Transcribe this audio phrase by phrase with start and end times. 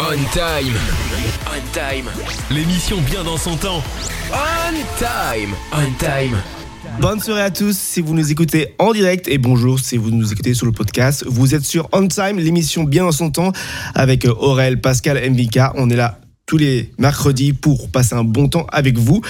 [0.00, 0.74] On time.
[1.46, 2.08] On time.
[2.50, 3.82] L'émission bien dans son temps.
[4.32, 5.54] On time.
[5.72, 6.36] On time.
[7.00, 10.32] Bonne soirée à tous si vous nous écoutez en direct et bonjour si vous nous
[10.32, 11.24] écoutez sur le podcast.
[11.26, 13.50] Vous êtes sur On Time, l'émission bien dans son temps
[13.96, 15.58] avec Aurel, Pascal, MVK.
[15.74, 19.20] On est là tous les mercredis pour passer un bon temps avec vous.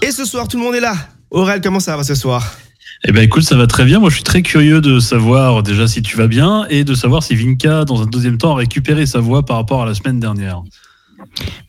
[0.00, 0.96] Et ce soir, tout le monde est là.
[1.30, 2.56] Aurel, comment ça va ce soir?
[3.04, 4.00] Eh ben écoute, ça va très bien.
[4.00, 7.22] Moi, je suis très curieux de savoir déjà si tu vas bien et de savoir
[7.22, 10.18] si Vinka, dans un deuxième temps, a récupéré sa voix par rapport à la semaine
[10.18, 10.62] dernière.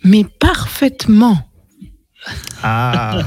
[0.03, 1.45] Mais parfaitement.
[2.63, 3.19] Ah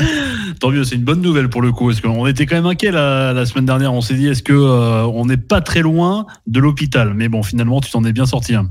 [0.60, 1.88] Tant mieux, c'est une bonne nouvelle pour le coup.
[1.88, 3.92] Parce qu'on était quand même inquiet la, semaine dernière.
[3.92, 7.12] On s'est dit, est-ce que euh, on n'est pas très loin de l'hôpital?
[7.14, 8.54] Mais bon, finalement, tu t'en es bien sorti.
[8.54, 8.70] Hein.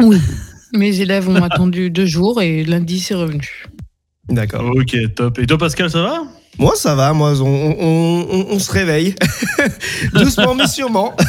[0.00, 0.20] Oui,
[0.72, 3.66] mes élèves ont attendu deux jours et lundi, c'est revenu.
[4.28, 4.72] D'accord.
[4.74, 5.38] Ok, top.
[5.38, 6.22] Et toi, Pascal, ça va?
[6.58, 7.12] Moi, ça va.
[7.12, 9.14] Moi, on, se réveille.
[10.12, 11.14] Doucement, mais sûrement.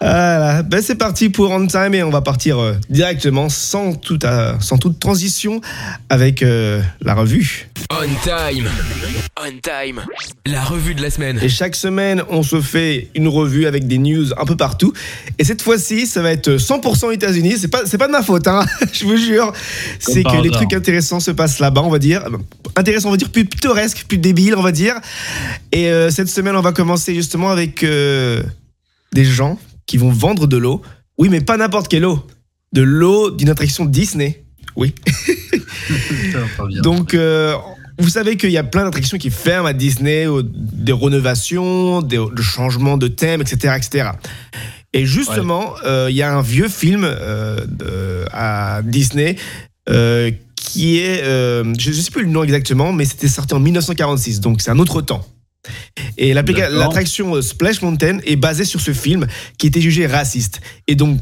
[0.00, 4.24] Voilà, ben c'est parti pour On Time et on va partir euh, directement sans toute,
[4.24, 5.60] euh, sans toute transition
[6.08, 7.68] avec euh, la revue.
[7.90, 8.68] On Time,
[9.40, 10.00] On Time,
[10.46, 11.38] la revue de la semaine.
[11.42, 14.92] Et chaque semaine, on se fait une revue avec des news un peu partout.
[15.38, 17.56] Et cette fois-ci, ça va être 100% États-Unis.
[17.58, 19.52] C'est pas, c'est pas de ma faute, hein, je vous jure.
[19.98, 22.24] C'est que les trucs intéressants se passent là-bas, on va dire.
[22.76, 24.94] Intéressant, on va dire plus pittoresque, plus débile, on va dire.
[25.72, 29.58] Et cette semaine, on va commencer justement avec des gens
[29.88, 30.82] qui vont vendre de l'eau.
[31.18, 32.24] Oui, mais pas n'importe quelle eau.
[32.72, 34.44] De l'eau d'une attraction Disney.
[34.76, 34.94] Oui.
[36.82, 37.54] Donc, euh,
[37.98, 42.96] vous savez qu'il y a plein d'attractions qui ferment à Disney, des rénovations, des, changements
[42.96, 43.74] de thème, etc.
[43.76, 44.10] etc.
[44.92, 49.36] Et justement, euh, il y a un vieux film euh, à Disney
[50.54, 54.60] qui est, je ne sais plus le nom exactement, mais c'était sorti en 1946, donc
[54.60, 55.24] c'est un autre temps.
[56.16, 59.26] Et l'attraction euh, Splash Mountain est basée sur ce film
[59.58, 60.60] qui était jugé raciste.
[60.86, 61.20] Et donc,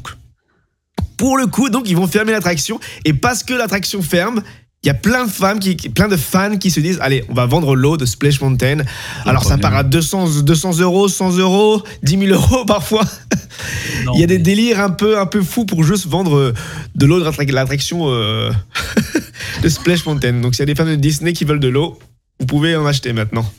[1.16, 2.80] pour le coup, donc ils vont fermer l'attraction.
[3.04, 4.42] Et parce que l'attraction ferme,
[4.86, 7.34] il y a plein de femmes qui, plein de fans qui se disent allez on
[7.34, 8.84] va vendre l'eau de Splash Mountain.
[9.24, 13.04] Alors ça part à 200 200 euros 100 euros 10 000 euros parfois.
[14.14, 16.54] Il y a des délires un peu un peu fous pour juste vendre euh,
[16.94, 18.52] de l'eau de l'attraction euh,
[19.62, 20.34] de Splash Mountain.
[20.34, 21.98] Donc s'il y a des fans de Disney qui veulent de l'eau
[22.38, 23.50] vous pouvez en acheter maintenant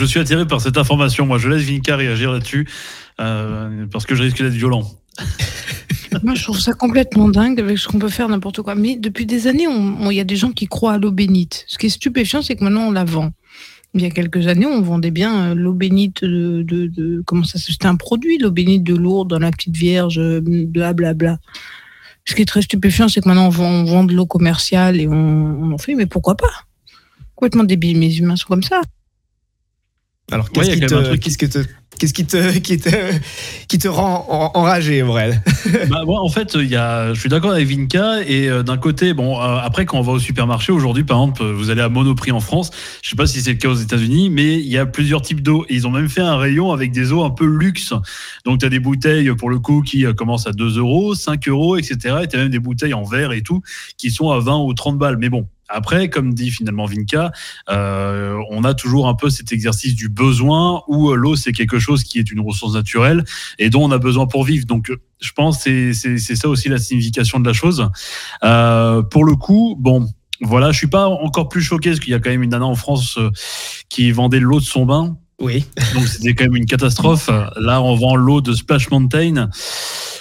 [0.00, 1.26] je suis attiré par cette information.
[1.26, 2.66] Moi, je laisse Vinka réagir là-dessus
[3.20, 4.82] euh, parce que je risque d'être violent.
[6.24, 8.74] Moi, je trouve ça complètement dingue avec ce qu'on peut faire n'importe quoi.
[8.74, 11.64] Mais depuis des années, il y a des gens qui croient à l'eau bénite.
[11.68, 13.30] Ce qui est stupéfiant, c'est que maintenant, on la vend.
[13.92, 17.86] Il y a quelques années, on vendait bien euh, l'eau bénite de, comment ça C'était
[17.86, 20.92] un produit, l'eau bénite de Lourdes dans la petite Vierge, blablabla.
[20.92, 21.38] Bla, bla.
[22.24, 25.12] Ce qui est très stupéfiant, c'est que maintenant, on vend, de l'eau commerciale et on,
[25.12, 25.94] on en fait.
[25.94, 26.64] Mais pourquoi pas?
[27.34, 27.98] Complètement débile.
[27.98, 28.80] Mes humains sont comme ça.
[30.32, 31.58] Alors, qu'est-ce qui, te, qui te,
[32.06, 32.90] qui te, qui te,
[33.68, 35.42] qui te rend enragé, Aurel
[35.90, 38.22] bah, moi, en fait, il y a, je suis d'accord avec Vinka.
[38.26, 41.44] Et euh, d'un côté, bon, euh, après, quand on va au supermarché aujourd'hui, par exemple,
[41.44, 42.70] vous allez à Monoprix en France.
[43.02, 45.42] Je sais pas si c'est le cas aux États-Unis, mais il y a plusieurs types
[45.42, 45.66] d'eau.
[45.68, 47.92] Et ils ont même fait un rayon avec des eaux un peu luxe.
[48.44, 51.48] Donc, tu as des bouteilles, pour le coup, qui euh, commencent à 2 euros, 5
[51.48, 52.16] euros, etc.
[52.22, 53.62] Et tu as même des bouteilles en verre et tout,
[53.98, 55.16] qui sont à 20 ou 30 balles.
[55.18, 57.32] Mais bon, après, comme dit finalement Vinka,
[57.70, 61.78] euh, on a toujours un peu cet exercice du besoin où euh, l'eau c'est quelque
[61.78, 63.24] chose qui est une ressource naturelle
[63.58, 64.66] et dont on a besoin pour vivre.
[64.66, 67.88] Donc, je pense que c'est ça aussi la signification de la chose.
[68.42, 70.08] Euh, pour le coup, bon,
[70.40, 72.66] voilà, je suis pas encore plus choqué parce qu'il y a quand même une nana
[72.66, 73.18] en France
[73.88, 75.16] qui vendait l'eau de son bain.
[75.40, 75.64] Oui.
[75.94, 77.30] Donc c'était quand même une catastrophe.
[77.56, 79.48] Là, on vend l'eau de Splash Mountain.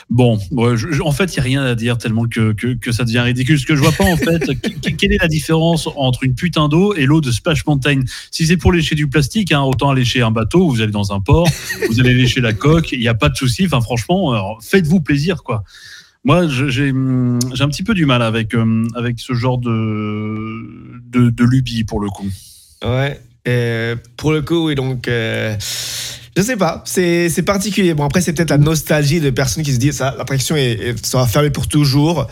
[0.10, 3.60] Bon, en fait, il n'y a rien à dire tellement que, que, ça devient ridicule.
[3.60, 4.44] Ce que je vois pas, en fait,
[4.98, 8.02] quelle est la différence entre une putain d'eau et l'eau de Splash Mountain?
[8.32, 11.20] Si c'est pour lécher du plastique, hein, autant lécher un bateau, vous allez dans un
[11.20, 11.48] port,
[11.90, 13.66] vous allez lécher la coque, il n'y a pas de souci.
[13.66, 15.64] Enfin, franchement, faites-vous plaisir, quoi.
[16.24, 21.44] Moi, j'ai un petit peu du mal avec, euh, avec ce genre de, de, de
[21.44, 22.28] lubie, pour le coup.
[22.84, 23.22] Ouais,
[24.18, 25.08] pour le coup, oui, donc.
[25.08, 25.56] Euh,
[26.38, 27.94] je sais pas, c'est particulier.
[27.94, 31.28] Bon, après, c'est peut-être la nostalgie de personnes qui se disent ça, l'attraction est, sera
[31.28, 32.28] fermée pour toujours.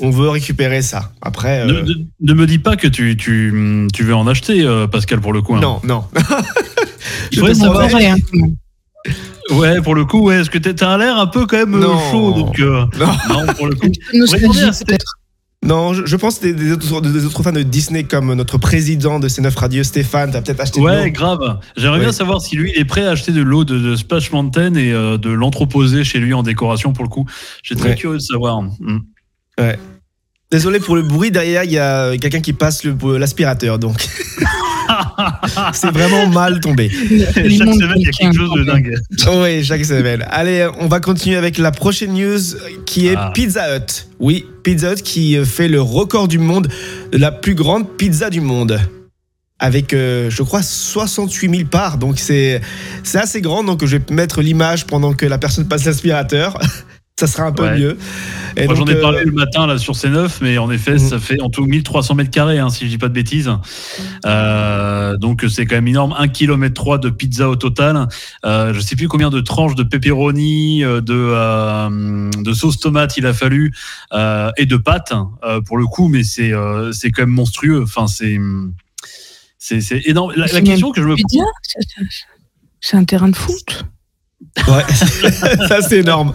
[0.00, 1.10] On veut récupérer ça.
[1.22, 1.66] Après.
[1.66, 5.32] Ne, euh, me dis pas que tu, tu, tu veux en acheter, euh, Pascal, pour
[5.32, 5.56] le coup.
[5.56, 5.60] Hein.
[5.60, 6.04] Non, non.
[7.32, 7.88] Je voudrais savoir.
[9.50, 10.40] Ouais, pour le coup, ouais.
[10.40, 11.82] Est-ce que t'as l'air un peu quand même
[12.12, 12.88] chaud donc, non.
[13.28, 13.46] non.
[13.56, 13.88] pour le coup.
[14.14, 15.17] Nostalgie, peut-être.
[15.64, 19.28] Non, je, pense des, des, autres, des, autres, fans de Disney comme notre président de
[19.28, 21.58] C9 Radio, Stéphane, t'as peut-être acheté Ouais, grave.
[21.76, 24.92] J'aimerais bien savoir si lui est prêt à acheter de l'eau de, Splash Mountain et
[24.92, 27.26] euh, de l'entreposer chez lui en décoration pour le coup.
[27.64, 28.62] J'ai très curieux de savoir.
[28.62, 28.98] Mm.
[29.58, 29.78] Ouais.
[30.52, 34.08] Désolé pour le bruit, derrière il y a quelqu'un qui passe l'aspirateur donc.
[35.72, 36.90] c'est vraiment mal tombé.
[36.90, 38.98] chaque semaine, il y a quelque chose de dingue.
[39.42, 40.24] oui, chaque semaine.
[40.30, 42.40] Allez, on va continuer avec la prochaine news
[42.86, 43.30] qui est ah.
[43.34, 44.06] Pizza Hut.
[44.20, 46.68] Oui, Pizza Hut qui fait le record du monde
[47.12, 48.78] de la plus grande pizza du monde
[49.58, 51.98] avec, euh, je crois, 68 000 parts.
[51.98, 52.60] Donc, c'est
[53.14, 53.64] assez grand.
[53.64, 56.58] Donc, je vais mettre l'image pendant que la personne passe l'aspirateur.
[57.18, 57.98] Ça sera un peu mieux.
[58.56, 60.98] Et Moi, j'en ai parlé euh, le matin là sur C9, mais en effet, mhm.
[61.00, 63.50] ça fait en tout 1300 mètres carrés, hein, si je dis pas de bêtises.
[64.24, 66.14] Euh, donc, c'est quand même énorme.
[66.16, 68.06] 1 km 3 de pizza au total.
[68.44, 73.16] Euh, je sais plus combien de tranches de pepperoni, euh, de, euh, de sauce tomate
[73.16, 73.74] il a fallu,
[74.56, 75.12] et de pâtes,
[75.66, 76.52] pour le coup, mais c'est
[76.92, 77.82] c'est quand même monstrueux.
[77.82, 78.38] Enfin, c'est
[79.58, 80.34] c'est énorme.
[80.36, 81.42] La, question que je me pose.
[82.80, 83.84] C'est un terrain de foot.
[84.68, 84.84] Ouais,
[85.68, 86.34] ça c'est énorme.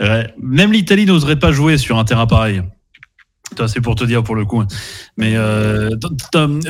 [0.40, 2.62] Même l'Italie n'oserait pas jouer sur un terrain pareil.
[3.66, 4.62] C'est pour te dire pour le coup.
[5.16, 5.90] Mais euh,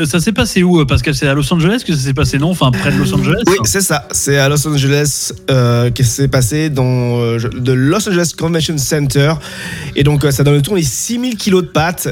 [0.04, 1.14] ça s'est passé où Pascal?
[1.14, 2.50] C'est à Los Angeles que ça s'est passé, non?
[2.50, 3.42] Enfin, près de Los Angeles?
[3.46, 4.08] Oui, c'est ça.
[4.10, 9.34] C'est à Los Angeles euh, que c'est passé dans euh, le Los Angeles Convention Center.
[9.94, 12.08] Et donc, ça donne le tour les 6000 kilos de pâtes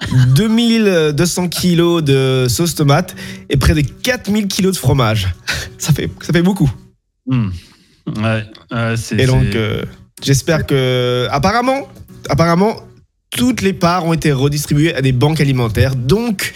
[0.34, 3.14] 2200 kilos de sauce tomate
[3.48, 5.34] et près de 4000 kilos de fromage.
[5.78, 6.70] Ça fait, ça fait beaucoup.
[7.30, 7.50] Hmm.
[8.16, 8.44] Ouais,
[9.16, 9.84] et donc, euh,
[10.20, 11.28] j'espère que.
[11.30, 11.88] Apparemment,
[12.28, 12.74] apparemment,
[13.30, 15.94] toutes les parts ont été redistribuées à des banques alimentaires.
[15.94, 16.52] Donc,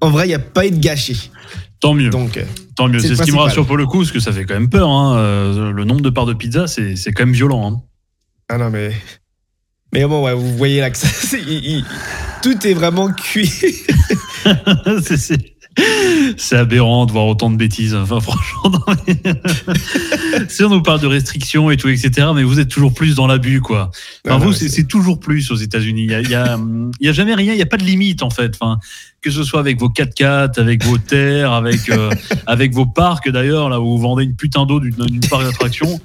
[0.00, 1.30] en vrai, il n'y a pas eu de gâchis.
[1.78, 2.08] Tant mieux.
[2.08, 2.44] Donc, euh,
[2.74, 3.00] Tant mieux.
[3.00, 4.88] C'est ce qui me rassure pour le coup, parce que ça fait quand même peur.
[4.88, 5.18] Hein.
[5.18, 7.70] Euh, le nombre de parts de pizza, c'est quand même violent.
[7.70, 7.82] Hein.
[8.48, 8.92] Ah non, mais.
[9.92, 11.06] Mais bon, ouais, vous voyez là que ça,
[12.42, 13.46] tout est vraiment cuit.
[15.02, 15.53] c'est
[16.52, 17.94] aberrant de voir autant de bêtises.
[17.94, 18.84] Enfin, franchement,
[20.48, 23.26] si on nous parle de restrictions et tout, etc., mais vous êtes toujours plus dans
[23.26, 23.90] l'abus, quoi.
[24.26, 26.04] Enfin, vous, c'est toujours plus aux États-Unis.
[26.04, 26.58] Il y a, y, a,
[27.00, 28.52] y a, jamais rien, il n'y a pas de limite, en fait.
[28.54, 28.78] Enfin,
[29.20, 32.10] que ce soit avec vos 4x4, avec vos terres, avec, euh,
[32.46, 36.00] avec vos parcs, d'ailleurs, là où vous vendez une putain d'eau d'une parc d'attraction.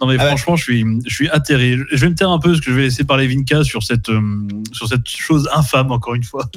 [0.00, 1.76] Non mais ah franchement, je suis, je suis atterré.
[1.92, 4.08] Je vais me taire un peu parce que je vais laisser parler Vinka sur cette,
[4.08, 4.20] euh,
[4.72, 6.48] sur cette chose infâme encore une fois.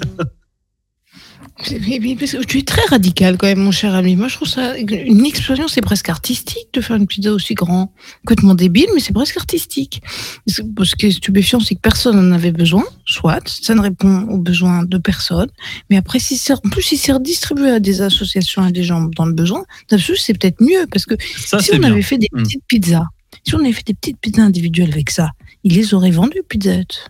[1.61, 4.15] Tu es très radical quand même, mon cher ami.
[4.15, 7.93] Moi, je trouve ça une expérience, c'est presque artistique de faire une pizza aussi grand.
[8.25, 10.01] Complètement débile, mais c'est presque artistique.
[10.47, 10.61] Ce
[10.95, 14.83] qui est stupéfiant, c'est que personne n'en avait besoin, soit, ça ne répond aux besoins
[14.83, 15.49] de personne.
[15.89, 19.25] Mais après, si en plus, si c'est redistribué à des associations, à des gens dans
[19.25, 20.87] le besoin, c'est peut-être mieux.
[20.91, 22.43] Parce que si on avait fait des hmm.
[22.43, 23.05] petites pizzas,
[23.43, 25.29] si on avait fait des petites pizzas individuelles avec ça,
[25.63, 27.09] ils les auraient vendues, Pizza Hut.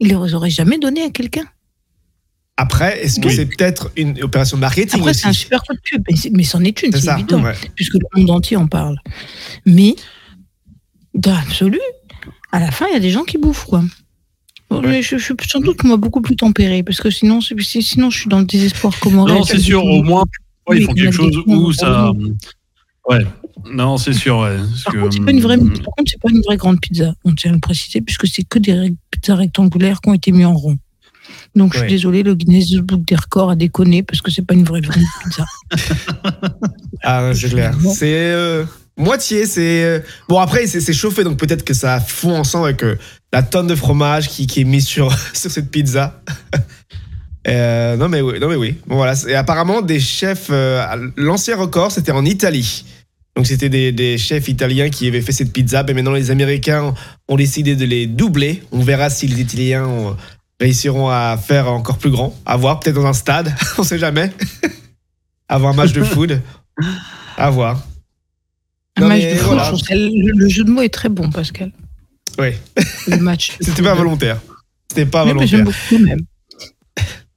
[0.00, 1.44] Ils les auraient jamais données à quelqu'un.
[2.60, 6.04] Après, est-ce que c'est peut-être une opération marketing Après, c'est un super coup de pub,
[6.32, 7.42] mais c'en est une, c'est évident,
[7.74, 8.98] puisque le monde entier en parle.
[9.64, 9.96] Mais,
[11.14, 11.80] dans l'absolu,
[12.52, 13.82] à la fin, il y a des gens qui bouffent, quoi.
[14.70, 18.28] Je, je, suis sans doute moi beaucoup plus tempéré parce que sinon, sinon je suis
[18.28, 20.24] dans le désespoir comme Non, c'est sûr, au moins,
[20.70, 22.12] ils font quelque chose où ça.
[23.08, 23.24] Ouais,
[23.72, 24.40] non, c'est sûr.
[24.40, 24.58] Ouais.
[24.84, 25.78] Par, contre, pas une vraie, hmm.
[25.78, 28.42] par contre, c'est pas une vraie grande pizza, on tient à le préciser, puisque c'est
[28.42, 30.76] que des pizzas rectangulaires qui ont été mis en rond.
[31.54, 34.54] Donc, je suis désolé, le Guinness Book des records a déconné parce que c'est pas
[34.54, 35.44] une vraie grande pizza.
[37.02, 37.74] ah, c'est clair.
[37.92, 38.64] C'est euh,
[38.96, 39.46] moitié.
[39.46, 42.96] C'est euh, bon après, c'est chauffé, donc peut-être que ça fond ensemble avec euh,
[43.32, 46.22] la tonne de fromage qui, qui est mise sur sur cette pizza.
[47.46, 48.76] non mais oui, non mais oui.
[48.86, 49.14] Bon voilà.
[49.26, 50.50] Et apparemment, des chefs.
[51.16, 52.84] L'ancien record, c'était en Italie.
[53.36, 55.82] Donc c'était des, chefs italiens qui avaient fait cette pizza.
[55.82, 56.94] Mais maintenant les Américains
[57.28, 58.62] ont décidé de les doubler.
[58.70, 60.16] On verra si les Italiens
[60.60, 62.38] réussiront à faire encore plus grand.
[62.44, 64.30] À voir peut-être dans un stade, on sait jamais.
[65.48, 66.32] Avoir un match de foot.
[67.36, 67.82] À voir.
[68.96, 69.58] Un match de foot,
[69.90, 71.72] le, jeu de mots est très bon, Pascal.
[72.38, 72.50] Oui.
[73.08, 73.56] Le match.
[73.60, 74.40] C'était pas volontaire.
[74.88, 75.48] C'était pas volontaire.
[75.48, 76.20] J'aime beaucoup même.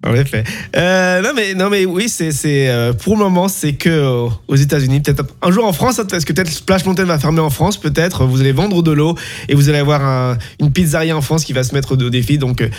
[0.05, 0.43] En effet.
[0.75, 4.55] Euh, non, mais, non, mais oui, c'est, euh, pour le moment, c'est que euh, aux
[4.57, 4.99] États-Unis.
[4.99, 8.25] Peut-être un jour en France, est-ce que peut-être Splash Mountain va fermer en France Peut-être.
[8.25, 11.63] Vous allez vendre de l'eau et vous allez avoir une pizzeria en France qui va
[11.63, 12.37] se mettre au défi.
[12.37, 12.69] Donc,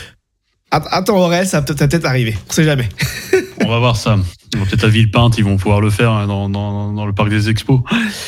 [0.91, 2.37] attends, Aurel, ça va peut-être arriver.
[2.49, 2.89] On sait jamais.
[3.65, 4.19] On va voir ça.
[4.53, 7.81] Peut-être à Villepinte, ils vont pouvoir le faire hein, dans, dans, le parc des expos.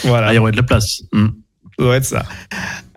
[0.04, 0.28] Voilà.
[0.28, 1.02] Ah, il y aurait de la place.
[1.78, 2.24] Ça va être ça.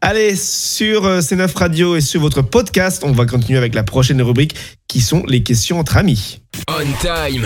[0.01, 4.21] Allez, sur euh, C9 Radio et sur votre podcast, on va continuer avec la prochaine
[4.21, 4.55] rubrique
[4.87, 6.39] qui sont les questions entre amis.
[6.69, 7.45] On time.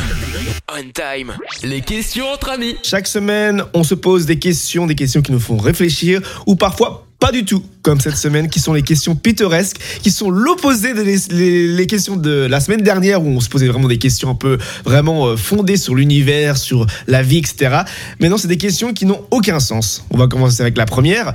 [0.71, 1.33] On time.
[1.63, 2.75] Les questions entre amis.
[2.83, 7.07] Chaque semaine, on se pose des questions, des questions qui nous font réfléchir ou parfois
[7.23, 11.87] pas du tout, comme cette semaine, qui sont les questions pittoresques, qui sont l'opposé des
[11.87, 15.27] questions de la semaine dernière où on se posait vraiment des questions un peu vraiment
[15.27, 17.83] euh, fondées sur l'univers, sur la vie, etc.
[18.19, 20.03] Maintenant, c'est des questions qui n'ont aucun sens.
[20.09, 21.31] On va commencer avec la première.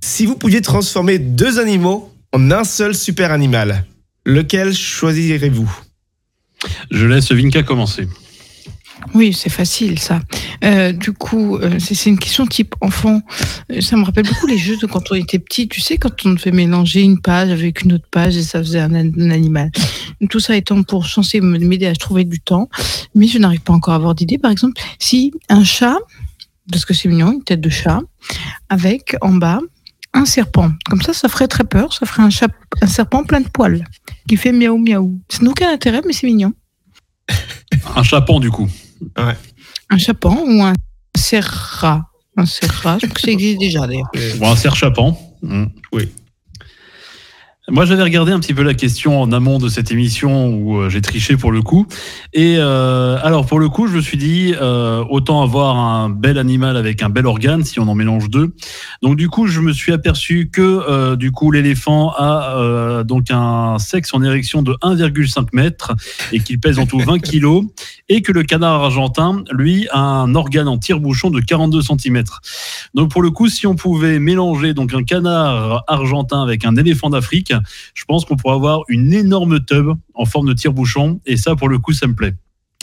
[0.00, 3.84] Si vous pouviez transformer deux animaux en un seul super animal,
[4.24, 5.70] lequel choisirez-vous?
[6.90, 8.08] Je laisse Vinka commencer.
[9.14, 10.20] Oui, c'est facile ça.
[10.64, 13.22] Euh, du coup, euh, c'est une question type enfant.
[13.70, 15.68] Euh, ça me rappelle beaucoup les jeux de quand on était petit.
[15.68, 18.80] Tu sais, quand on devait mélanger une page avec une autre page et ça faisait
[18.80, 19.70] un, animal.
[20.30, 22.68] Tout ça étant pour censé m'aider à trouver du temps,
[23.14, 24.38] mais je n'arrive pas encore à avoir d'idée.
[24.38, 25.98] Par exemple, si un chat,
[26.70, 28.00] parce que c'est mignon, une tête de chat,
[28.68, 29.60] avec en bas
[30.16, 30.70] un serpent.
[30.88, 31.92] Comme ça, ça ferait très peur.
[31.92, 32.48] Ça ferait un, chat,
[32.80, 33.84] un serpent plein de poils
[34.26, 35.20] qui fait miaou miaou.
[35.28, 36.54] Ça n'a aucun intérêt, mais c'est mignon.
[37.94, 38.68] un chapon, du coup.
[39.90, 40.72] Un chapon ou un
[41.16, 42.10] serra?
[42.36, 44.10] Un serra, je crois que ça existe déjà d'ailleurs.
[44.40, 45.16] Ou un serre-chapon.
[45.42, 45.64] Mmh.
[45.92, 46.12] Oui.
[47.68, 50.88] Moi, j'avais regardé un petit peu la question en amont de cette émission où euh,
[50.88, 51.88] j'ai triché pour le coup.
[52.32, 56.38] Et euh, alors, pour le coup, je me suis dit, euh, autant avoir un bel
[56.38, 58.54] animal avec un bel organe si on en mélange deux.
[59.02, 64.14] Donc, du coup, je me suis aperçu que du coup, l'éléphant a donc un sexe
[64.14, 65.92] en érection de 1,5 mètre
[66.32, 67.64] et qu'il pèse en tout 20 kilos,
[68.08, 72.22] et que le canard argentin, lui, a un organe en tire-bouchon de 42 cm.
[72.94, 77.10] Donc, pour le coup, si on pouvait mélanger donc un canard argentin avec un éléphant
[77.10, 77.52] d'Afrique
[77.94, 81.20] je pense qu'on pourrait avoir une énorme tub en forme de tire-bouchon.
[81.26, 82.34] Et ça, pour le coup, ça me plaît.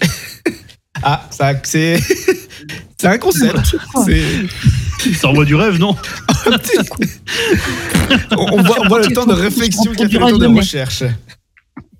[1.03, 1.99] ah, ça, c'est.
[2.97, 3.75] C'est un concept.
[5.15, 5.93] Ça envoie du rêve, non?
[8.37, 11.03] On, voit, le temps de réflexion qu'il y a le temps de recherche.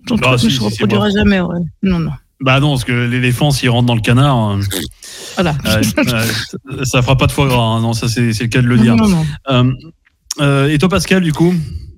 [0.08, 1.60] Ton ah, ne se reproduira jamais, ouais.
[1.82, 2.12] Non, non.
[2.40, 4.62] Bah non, parce que l'éléphant, s'il rentre dans le canard, euh,
[5.36, 5.56] voilà.
[6.84, 7.62] ça fera pas de foie gras.
[7.62, 7.82] Hein.
[7.82, 8.96] Non, ça c'est le cas de le dire.
[9.50, 9.72] Euh,
[10.42, 11.54] euh, et toi, Pascal, du coup?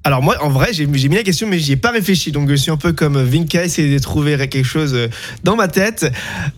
[0.06, 2.32] Alors moi, en vrai, j'ai mis la question, mais j'y ai pas réfléchi.
[2.32, 5.08] Donc je suis un peu comme Vinka, essayer de trouver quelque chose euh,
[5.44, 6.06] dans ma tête.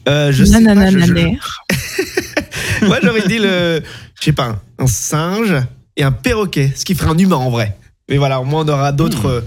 [0.09, 0.73] Euh, je sais pas,
[2.81, 3.81] moi, j'aurais dit le,
[4.19, 5.55] je sais pas, un singe
[5.95, 7.77] et un perroquet, ce qui ferait un humain en vrai.
[8.09, 9.29] Mais voilà, au moins on aura d'autres.
[9.29, 9.37] Hmm.
[9.37, 9.41] Euh,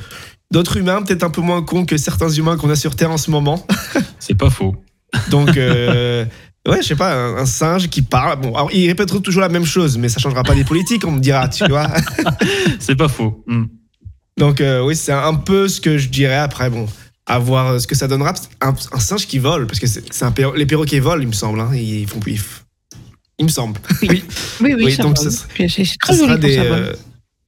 [0.50, 3.18] d'autres humains, peut-être un peu moins cons que certains humains qu'on a sur Terre en
[3.18, 3.66] ce moment.
[4.18, 4.76] C'est pas faux.
[5.28, 6.24] Donc, euh,
[6.66, 8.40] ouais, je sais pas, un, singe qui parle.
[8.40, 11.12] Bon, alors, il répète toujours la même chose, mais ça changera pas des politiques, on
[11.12, 11.88] me dira, tu vois.
[12.80, 13.44] C'est pas faux.
[13.46, 13.66] Hmm.
[14.40, 16.70] Donc euh, oui, c'est un peu ce que je dirais après.
[16.70, 16.88] Bon,
[17.26, 18.32] à voir euh, ce que ça donnera.
[18.62, 21.60] Un, singe qui vole, parce que c'est un les perroquets volent, il me semble.
[21.60, 22.64] Hein, ils font pif.
[23.38, 23.78] Il me semble.
[24.02, 24.24] Oui,
[24.62, 24.96] oui, oui.
[24.96, 26.94] donc ce, sera des, euh,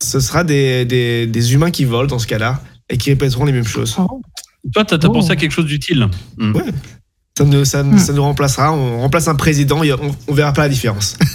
[0.02, 3.52] ce sera des, des, des, humains qui volent dans ce cas-là et qui répéteront les
[3.52, 3.96] mêmes choses.
[3.98, 4.20] Oh.
[4.72, 5.40] Toi, t'as as pensé à oh.
[5.40, 6.08] quelque chose d'utile.
[6.36, 6.54] Hmm.
[6.54, 6.64] Ouais.
[7.36, 7.98] Ça, ne, ça, hmm.
[7.98, 8.72] ça, nous remplacera.
[8.72, 11.16] On remplace un président, on, on verra pas la différence.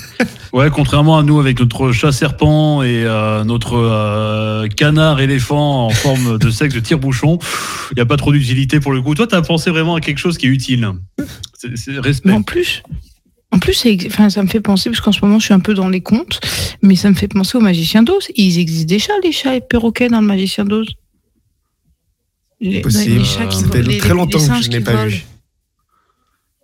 [0.54, 5.90] Ouais, contrairement à nous avec notre chat serpent et euh, notre euh, canard éléphant en
[5.90, 7.38] forme de sexe de tire-bouchon,
[7.92, 9.14] il n'y a pas trop d'utilité pour le coup.
[9.14, 10.90] Toi, tu as pensé vraiment à quelque chose qui est utile.
[11.54, 12.32] C'est respect.
[12.32, 12.82] en plus,
[13.52, 15.74] en plus, enfin, ça me fait penser, parce qu'en ce moment, je suis un peu
[15.74, 16.40] dans les contes,
[16.82, 18.28] mais ça me fait penser au magicien d'Oz.
[18.36, 20.88] Ils existent déjà, les chats et perroquets dans le magicien d'Oz.
[22.60, 25.24] Les, les, chats qui Ça fait très longtemps que je n'ai pas vu.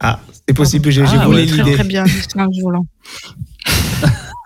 [0.04, 1.74] Ah, c'est possible, j'ai ah, volé l'idée.
[1.74, 2.86] Très bien, c'est un volant.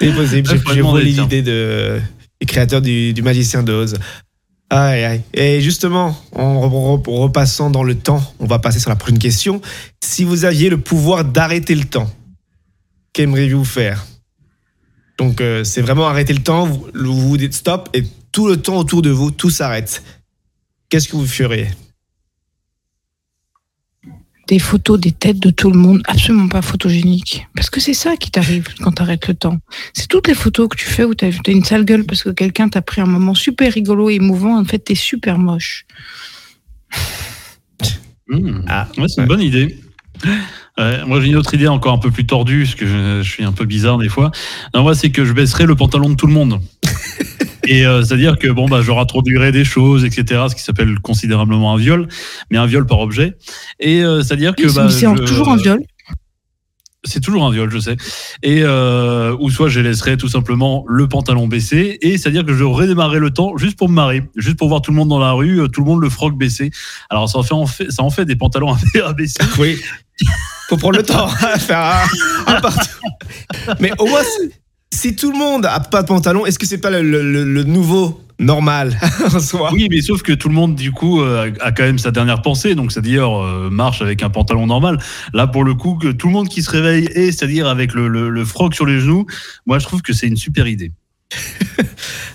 [0.00, 2.00] c'est possible, j'ai volé l'idée de,
[2.40, 3.96] des créateurs du, magicien d'Oz.
[4.68, 5.22] Aïe, aïe.
[5.32, 9.62] Et justement, en repassant dans le temps, on va passer sur la prochaine question.
[10.02, 12.10] Si vous aviez le pouvoir d'arrêter le temps,
[13.12, 14.04] qu'aimeriez-vous faire?
[15.18, 18.76] Donc, euh, c'est vraiment arrêter le temps, vous, vous dites stop et tout le temps
[18.76, 20.02] autour de vous, tout s'arrête.
[20.88, 21.68] Qu'est-ce que vous feriez?
[24.48, 27.46] Des photos des têtes de tout le monde, absolument pas photogéniques.
[27.54, 29.58] Parce que c'est ça qui t'arrive quand t'arrêtes le temps.
[29.92, 32.68] C'est toutes les photos que tu fais où t'as une sale gueule parce que quelqu'un
[32.68, 34.58] t'a pris un moment super rigolo et émouvant.
[34.58, 35.84] En fait, t'es super moche.
[38.28, 38.62] Mmh.
[38.68, 39.78] Ah, ouais, c'est une bonne idée.
[41.06, 43.44] moi, j'ai une autre idée encore un peu plus tordue, parce que je, je suis
[43.44, 44.30] un peu bizarre des fois.
[44.74, 46.60] Non, moi, c'est que je baisserai le pantalon de tout le monde.
[47.68, 50.46] Et euh, c'est-à-dire que bon bah je introduirai des choses, etc.
[50.48, 52.08] Ce qui s'appelle considérablement un viol,
[52.50, 53.36] mais un viol par objet.
[53.78, 55.80] Et euh, c'est-à-dire que bah, c'est toujours un viol.
[57.04, 57.96] C'est toujours un viol, je sais.
[58.42, 62.64] Et euh, ou soit je laisserai tout simplement le pantalon baissé, et c'est-à-dire que je
[62.64, 65.32] redémarrerai le temps juste pour me marrer, juste pour voir tout le monde dans la
[65.32, 66.70] rue, tout le monde le froc baissé.
[67.10, 69.42] Alors ça en fait, ça en fait des pantalons à baisser.
[69.58, 69.78] Oui.
[70.68, 72.08] Faut prendre le temps à faire
[72.46, 72.88] un, partout.
[73.78, 74.20] Mais au moins,
[74.92, 78.98] si tout le monde a pas de pantalon, est-ce que c'est pas le, nouveau normal
[79.34, 79.70] en soi?
[79.72, 82.42] Oui, mais sauf que tout le monde, du coup, euh, a quand même sa dernière
[82.42, 84.98] pensée, donc c'est-à-dire euh, marche avec un pantalon normal.
[85.34, 88.08] Là, pour le coup, que tout le monde qui se réveille et c'est-à-dire avec le,
[88.08, 89.26] le, froc sur les genoux,
[89.66, 90.92] moi, je trouve que c'est une super idée.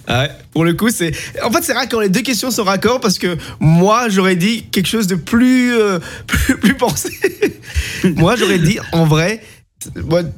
[0.05, 1.13] Ah pour le coup, c'est.
[1.43, 2.01] En fait, c'est raccord.
[2.01, 5.99] Les deux questions sont raccord parce que moi, j'aurais dit quelque chose de plus, euh,
[6.27, 7.09] plus, plus pensé.
[8.03, 9.41] moi, j'aurais dit, en vrai,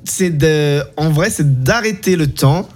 [0.04, 2.68] c'est de, en vrai, c'est d'arrêter le temps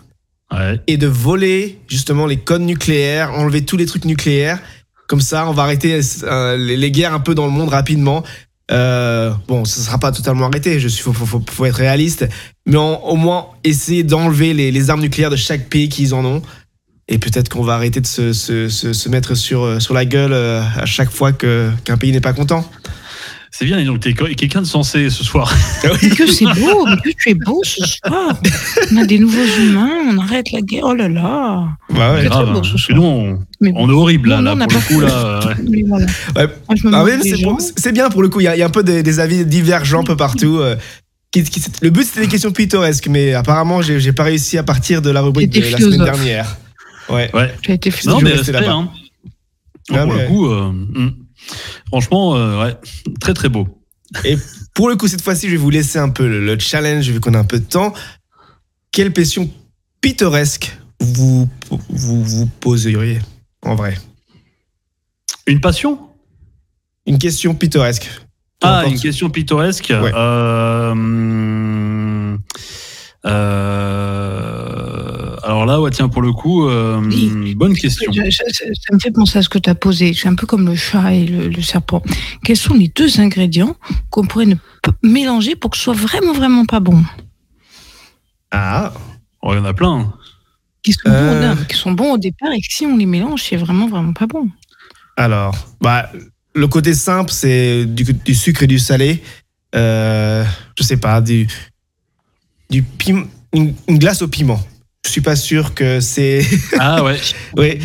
[0.88, 4.60] et de voler justement les codes nucléaires, enlever tous les trucs nucléaires.
[5.08, 8.24] Comme ça, on va arrêter euh, les, guerres un peu dans le monde rapidement.
[8.72, 12.28] Euh, bon, ça ne sera pas totalement arrêté, il faut, faut, faut, être réaliste,
[12.68, 16.42] mais au moins essayer d'enlever les, les, armes nucléaires de chaque pays qu'ils en ont.
[17.08, 20.62] Et peut-être qu'on va arrêter de se, se, se, mettre sur, sur la gueule euh,
[20.62, 22.70] à chaque fois qu'un pays n'est pas content.
[23.52, 25.54] C'est bien, donc t'es quelqu'un de sensé ce soir.
[25.84, 28.40] Mais que c'est beau, mais que tu es beau ce soir.
[28.92, 30.84] On a des nouveaux humains, on arrête la guerre.
[30.86, 31.68] Oh là là.
[31.90, 32.54] Bah ouais, grave.
[32.54, 32.98] Beau, ce soir.
[32.98, 35.02] Nous, on, on, est horrible là, là pour le coup.
[35.02, 36.46] Là, ouais.
[36.46, 36.48] Ouais.
[36.94, 37.06] Ah,
[37.76, 40.02] c'est bien pour le coup, il y, y, a un peu des, des, avis divergents
[40.02, 40.60] un peu partout.
[40.60, 40.76] Euh,
[41.32, 45.02] qui, qui, le but c'était des questions pittoresques, mais apparemment j'ai pas réussi à partir
[45.02, 46.58] de la rubrique de la semaine dernière.
[47.10, 47.30] Ouais.
[47.34, 47.54] ouais.
[47.62, 48.24] J'ai été philosophe.
[48.24, 48.90] Non, mais respect, hein.
[49.92, 50.46] Ah, pour le coup.
[50.48, 51.12] Euh, hmm.
[51.90, 52.76] Franchement, euh, ouais,
[53.20, 53.68] très très beau.
[54.24, 54.38] Et
[54.74, 57.34] pour le coup, cette fois-ci, je vais vous laisser un peu le, challenge, vu qu'on
[57.34, 57.94] a un peu de temps.
[58.92, 59.50] Quelle question
[60.02, 61.48] pittoresque vous,
[61.90, 63.20] vous, vous poseriez,
[63.64, 63.98] en vrai?
[65.46, 66.00] Une passion?
[67.06, 68.10] Une question pittoresque.
[68.62, 69.92] Ah, une question pittoresque.
[69.92, 70.96] Euh,
[73.26, 74.79] euh,
[75.50, 77.02] alors là, ouais, tiens, pour le coup, euh,
[77.56, 78.14] bonne question.
[78.14, 78.44] ça,
[78.94, 80.14] me fait penser à ce que tu as posé.
[80.14, 82.04] C'est un peu comme le chat et le, serpent.
[82.44, 83.76] Quels sont les deux ingrédients
[84.12, 84.54] qu'on pourrait ne
[85.02, 87.04] mélanger pour que ce soit vraiment, vraiment pas bon?
[88.52, 88.94] Ah,
[89.42, 90.14] oh, il y en a plein.
[90.84, 91.56] Qui sont, bons, euh.
[91.68, 94.28] qui sont bons au départ et que si on les mélange, c'est vraiment, vraiment pas
[94.28, 94.50] bon.
[95.18, 96.12] Alors, bah,
[96.54, 99.24] le côté simple, c'est du, du, sucre et du salé.
[99.74, 100.46] je
[100.82, 101.48] sais pas, du,
[102.70, 104.60] du piment, une, glace au piment.
[105.06, 106.46] Je suis pas sûr que c'est.
[106.78, 107.20] Ah ouais.
[107.58, 107.80] oui.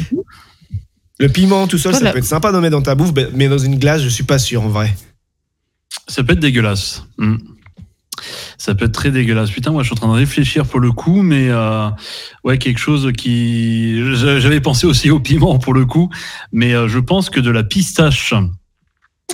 [1.21, 3.59] Le piment tout seul, ça peut être sympa d'en mettre dans ta bouffe, mais dans
[3.59, 4.95] une glace, je suis pas sûr en vrai.
[6.09, 7.05] Ça peut être dégueulasse.
[7.19, 7.37] Hmm.
[8.59, 9.51] Ça peut être très dégueulasse.
[9.51, 11.89] Putain, moi, je suis en train de réfléchir pour le coup, mais euh,
[12.43, 14.01] ouais, quelque chose qui.
[14.15, 16.11] J'avais pensé aussi au piment pour le coup,
[16.53, 18.35] mais euh, je pense que de la pistache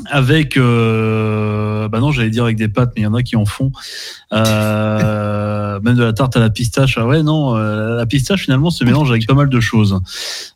[0.07, 3.37] avec euh, bah non j'allais dire avec des pâtes mais il y en a qui
[3.37, 3.73] en font.
[4.33, 6.97] Euh, même de la tarte à la pistache.
[6.99, 10.01] Ah ouais non euh, la pistache finalement se mélange avec pas mal de choses.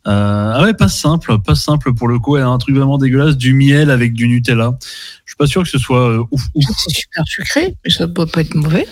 [0.07, 2.37] Euh, ah ouais pas simple pas simple pour le coup.
[2.37, 4.77] Elle a un truc vraiment dégueulasse du miel avec du Nutella.
[5.25, 6.65] Je suis pas sûr que ce soit euh, ouf, ouf.
[6.77, 8.87] c'est super sucré mais ça doit pas être mauvais.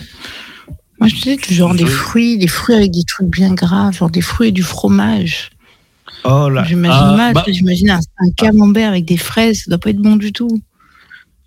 [1.00, 4.20] Moi je disais genre des fruits des fruits avec des trucs bien gras genre des
[4.20, 5.50] fruits et du fromage
[6.24, 6.64] Oh là.
[6.64, 10.16] J'imagine ah, mal, bah, j'imagine un, camembert avec des fraises, ça doit pas être bon
[10.16, 10.62] du tout.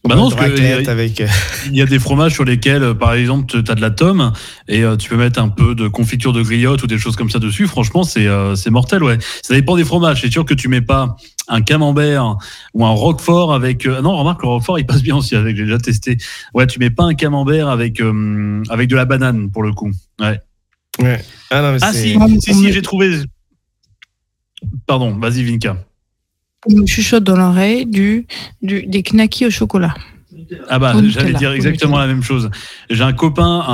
[0.08, 1.28] Bah non, parce que euh,
[1.70, 4.32] il y a des fromages sur lesquels, euh, par exemple, tu as de la tome
[4.68, 7.30] et euh, tu peux mettre un peu de confiture de griotte ou des choses comme
[7.30, 7.68] ça dessus.
[7.68, 9.18] Franchement, c'est c'est mortel, ouais.
[9.42, 10.22] Ça dépend des fromages.
[10.22, 11.18] C'est sûr que tu mets pas
[11.50, 12.38] un camembert
[12.74, 13.86] ou un roquefort avec.
[13.86, 15.58] non, remarque, le roquefort, il passe bien aussi avec.
[15.58, 16.18] J'ai déjà testé.
[16.54, 18.02] Ouais, tu mets pas un camembert avec
[18.70, 19.92] avec de la banane pour le coup.
[20.22, 20.40] Ouais.
[21.00, 21.22] Ouais.
[21.52, 23.24] Ah, non, mais ah si, si, si j'ai trouvé.
[24.86, 25.78] Pardon, vas-y Vinka.
[26.70, 28.26] Me chuchote dans l'oreille du,
[28.62, 29.94] du, des knackis au chocolat.
[30.70, 32.50] Ah bah j'allais dire exactement la même chose.
[32.90, 33.66] J'ai un copain,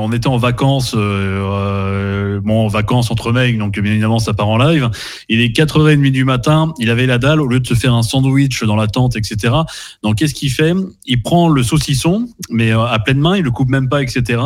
[0.00, 4.48] on était en vacances, euh, euh, bon vacances entre mecs, donc bien évidemment ça part
[4.48, 4.90] en live.
[5.28, 8.02] Il est 4h30 du matin, il avait la dalle au lieu de se faire un
[8.02, 9.54] sandwich dans la tente, etc.
[10.02, 10.74] Donc qu'est-ce qu'il fait?
[11.06, 14.40] Il prend le saucisson, mais euh, à pleine main, il le coupe même pas, etc.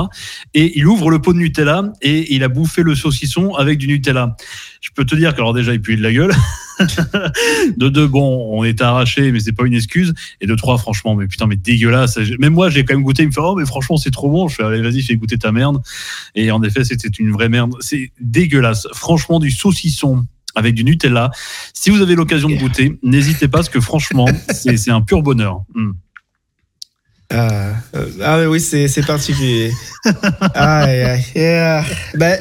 [0.55, 3.87] Et il ouvre le pot de Nutella et il a bouffé le saucisson avec du
[3.87, 4.37] Nutella.
[4.81, 6.33] Je peux te dire qu'alors déjà il pue de la gueule.
[7.77, 10.15] de deux, bon, on est arraché, mais c'est pas une excuse.
[10.41, 12.19] Et de trois, franchement, mais putain, mais dégueulasse.
[12.39, 13.23] Même moi, j'ai quand même goûté.
[13.23, 14.49] Il me fait, oh, mais franchement, c'est trop bon.
[14.49, 15.83] Je fais, allez, vas-y, fais goûter ta merde.
[16.35, 17.75] Et en effet, c'était une vraie merde.
[17.81, 18.87] C'est dégueulasse.
[18.93, 21.31] Franchement, du saucisson avec du Nutella.
[21.73, 25.63] Si vous avez l'occasion de goûter, n'hésitez pas, parce que franchement, c'est un pur bonheur.
[25.75, 25.93] Hmm.
[27.35, 29.73] Ah, euh, ah, oui, c'est particulier.
[30.55, 31.85] ah, yeah.
[32.15, 32.39] Ben,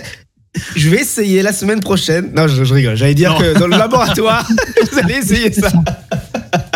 [0.76, 2.32] je vais essayer la semaine prochaine.
[2.36, 2.96] Non, je, rigole.
[2.96, 4.48] J'allais dire que dans le laboratoire,
[4.92, 5.72] vous allez essayer ça.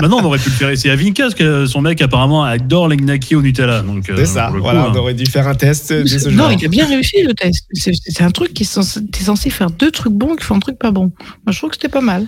[0.02, 2.88] Maintenant, on aurait pu le faire essayer à Vinka, parce que son mec apparemment adore
[2.88, 3.82] les gnaki au Nutella.
[3.82, 4.52] Donc, euh, c'est ça.
[4.56, 4.96] voilà, on hein.
[4.96, 7.68] aurait dû faire un test de ce non, il a bien réussi le test.
[7.74, 10.92] C'est un truc qui est censé, faire deux trucs bons qui font un truc pas
[10.92, 11.12] bon.
[11.46, 12.28] Moi, je trouve que c'était pas mal.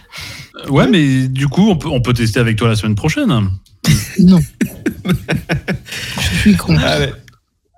[0.65, 3.27] Euh, ouais, mais du coup, on peut, on peut tester avec toi la semaine prochaine.
[4.19, 4.39] non.
[6.19, 6.75] je suis con.
[6.77, 7.12] Allez.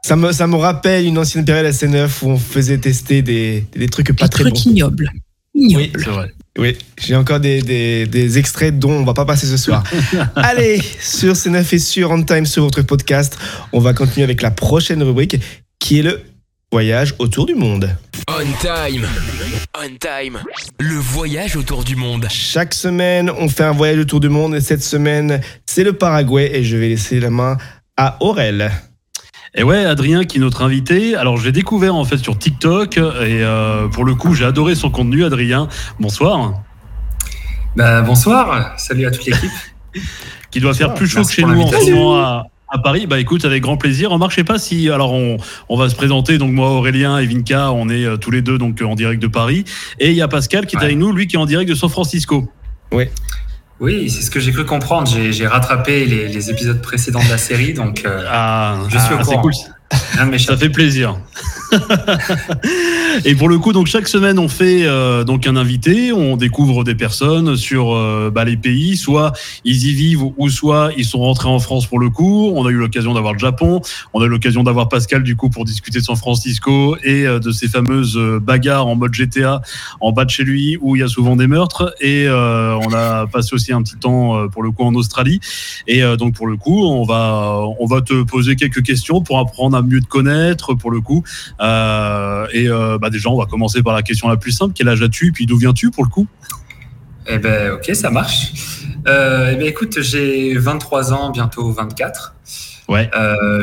[0.04, 3.88] Ça me, ça me rappelle une ancienne période SN9 où on faisait tester des, des
[3.88, 4.72] trucs pas très trucs bons.
[4.72, 5.12] ignobles.
[5.54, 6.32] Oui, c'est vrai.
[6.58, 9.84] Oui, j'ai encore des, des, des, extraits dont on va pas passer ce soir.
[10.36, 13.38] Allez, sur C9 et sur On Time sur votre podcast,
[13.72, 15.38] on va continuer avec la prochaine rubrique
[15.80, 16.22] qui est le
[16.72, 17.90] voyage autour du monde.
[18.30, 19.08] On Time,
[19.78, 20.40] On Time,
[20.80, 22.28] le voyage autour du monde.
[22.30, 26.52] Chaque semaine, on fait un voyage autour du monde et cette semaine, c'est le Paraguay
[26.54, 27.58] et je vais laisser la main
[27.98, 28.72] à Aurel.
[29.56, 31.16] Et ouais, Adrien qui est notre invité.
[31.16, 34.92] Alors, j'ai découvert en fait sur TikTok et euh, pour le coup, j'ai adoré son
[34.92, 35.24] contenu.
[35.24, 35.68] Adrien,
[36.00, 36.62] bonsoir.
[37.76, 38.74] Bah, bonsoir.
[38.78, 39.50] Salut à toute l'équipe.
[40.52, 43.46] qui doit faire plus chaud que chez nous en ce moment à Paris, bah écoute,
[43.46, 44.12] avec grand plaisir.
[44.12, 44.92] On marchait pas si.
[44.92, 45.38] Alors, on,
[45.70, 46.38] on, va se présenter.
[46.38, 49.66] Donc, moi, Aurélien et Vinka, on est tous les deux donc en direct de Paris.
[50.00, 51.76] Et il y a Pascal qui est avec nous, lui qui est en direct de
[51.76, 52.48] San Francisco.
[52.92, 53.06] Oui.
[53.80, 55.10] Oui, c'est ce que j'ai cru comprendre.
[55.10, 59.42] J'ai rattrapé les, épisodes précédents de la série, donc ah, je suis au ah, courant.
[59.42, 59.54] Cool.
[60.40, 61.18] Ça fait plaisir.
[63.26, 66.84] et pour le coup, donc chaque semaine, on fait euh, donc un invité, on découvre
[66.84, 71.20] des personnes sur euh, bah, les pays, soit ils y vivent ou soit ils sont
[71.20, 72.52] rentrés en France pour le coup.
[72.56, 73.82] On a eu l'occasion d'avoir le Japon,
[74.14, 77.40] on a eu l'occasion d'avoir Pascal du coup pour discuter de San Francisco et euh,
[77.40, 79.62] de ces fameuses bagarres en mode GTA
[80.02, 81.94] en bas de chez lui où il y a souvent des meurtres.
[82.02, 85.40] Et on a passé aussi un petit temps pour le coup en Australie.
[85.88, 89.78] Et donc pour le coup, on va on va te poser quelques questions pour apprendre
[89.80, 91.24] à mieux te connaître pour le coup.
[91.60, 94.74] Euh, et euh, bah, déjà, on va commencer par la question la plus simple.
[94.76, 95.32] Quel âge as-tu?
[95.32, 96.28] Puis d'où viens-tu pour le coup?
[97.28, 98.52] Eh ben, ok, ça marche.
[99.08, 102.36] Euh, eh ben, écoute, j'ai 23 ans, bientôt 24.
[102.88, 103.08] Ouais.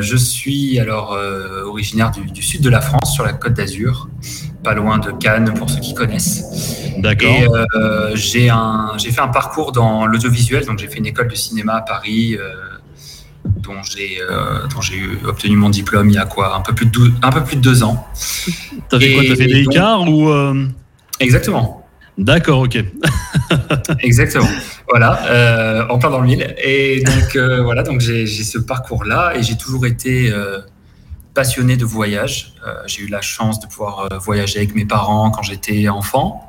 [0.03, 1.19] je suis alors
[1.65, 4.09] originaire du, sud de la France, sur la côte d'Azur,
[4.63, 6.45] pas loin de Cannes pour ceux qui connaissent.
[6.99, 7.35] D'accord.
[7.35, 7.47] Et
[8.15, 8.53] j'ai
[8.99, 12.39] j'ai fait un parcours dans l'audiovisuel, donc j'ai fait une école de cinéma à Paris
[13.57, 14.67] dont j'ai euh,
[15.27, 17.61] obtenu mon diplôme il y a quoi un peu plus de un peu plus de
[17.61, 18.07] deux ans.
[18.89, 20.67] T'as fait quoi T'as fait des écarts ou euh
[21.19, 21.87] Exactement.
[22.19, 22.83] D'accord, ok.
[24.01, 24.49] Exactement.
[24.89, 26.55] Voilà, euh, en plein dans le mille.
[26.63, 30.33] Et donc voilà, donc j'ai ce parcours-là et j'ai toujours été
[31.35, 32.55] passionné de voyage.
[32.87, 36.49] j'ai eu la chance de pouvoir voyager avec mes parents quand j'étais enfant.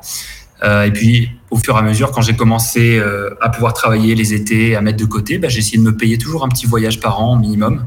[0.64, 4.16] Euh, et puis, au fur et à mesure, quand j'ai commencé euh, à pouvoir travailler
[4.16, 6.66] les étés, à mettre de côté, bah, j'ai essayé de me payer toujours un petit
[6.66, 7.86] voyage par an minimum.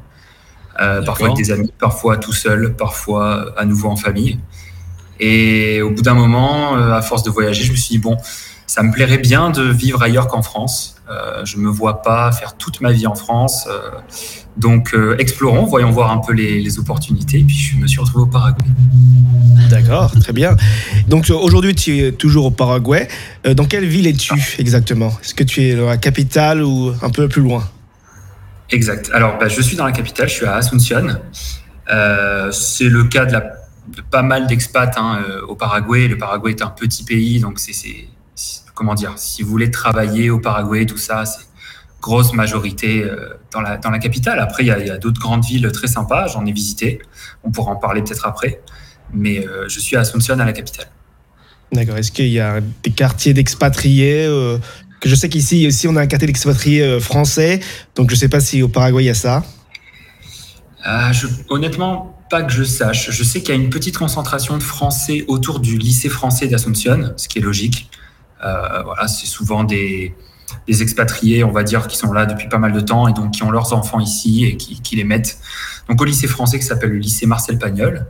[0.80, 4.38] Euh, parfois avec des amis, parfois tout seul, parfois à nouveau en famille.
[5.18, 8.16] Et au bout d'un moment, à force de voyager, je me suis dit, bon,
[8.66, 10.94] ça me plairait bien de vivre ailleurs qu'en France.
[11.10, 13.68] Euh, je me vois pas faire toute ma vie en France.
[14.60, 17.40] Euh, donc, euh, explorons, voyons voir un peu les, opportunités.
[17.40, 18.64] Et puis, je me suis retrouvé au Paraguay.
[19.68, 20.56] D'accord, très bien.
[21.08, 23.08] Donc, aujourd'hui, tu es toujours au Paraguay.
[23.44, 25.12] dans quelle ville es-tu exactement?
[25.22, 27.68] Est-ce que tu es dans la capitale ou un peu plus loin?
[28.70, 29.10] Exact.
[29.12, 31.18] Alors, bah, je suis dans la capitale, je suis à Asunción.
[32.52, 33.38] c'est le cas de,
[34.10, 35.18] pas mal d'expats hein,
[35.48, 36.08] au Paraguay.
[36.08, 37.72] Le Paraguay est un petit pays, donc c'est
[38.74, 41.49] comment dire, si vous voulez travailler au Paraguay, tout ça, c'est
[42.00, 44.38] grosse majorité euh, dans, la, dans la capitale.
[44.38, 47.00] Après, il y a, d'autres grandes villes très sympas, j'en ai visité.
[47.44, 48.60] On pourra en parler peut-être après.
[49.12, 50.86] Mais euh, je suis à Asunción, à la capitale.
[51.72, 51.96] D'accord.
[51.96, 54.58] Est-ce qu'il y a des quartiers d'expatriés euh,
[55.00, 57.60] que Je sais qu'ici aussi, on a un quartier d'expatriés français.
[57.94, 59.44] Donc, je ne sais pas si au Paraguay, il y a ça.
[61.48, 63.10] honnêtement, pas que je sache.
[63.10, 67.12] Je sais qu'il y a une petite concentration de Français autour du lycée français d'Asunción,
[67.16, 67.90] ce qui est logique.
[68.40, 70.14] Voilà, c'est souvent des,
[70.68, 73.42] expatriés, on va dire, qui sont là depuis pas mal de temps et donc qui
[73.42, 75.38] ont leurs enfants ici et qui, qui les mettent
[75.88, 78.06] donc au lycée français qui s'appelle le lycée Marcel Pagnol.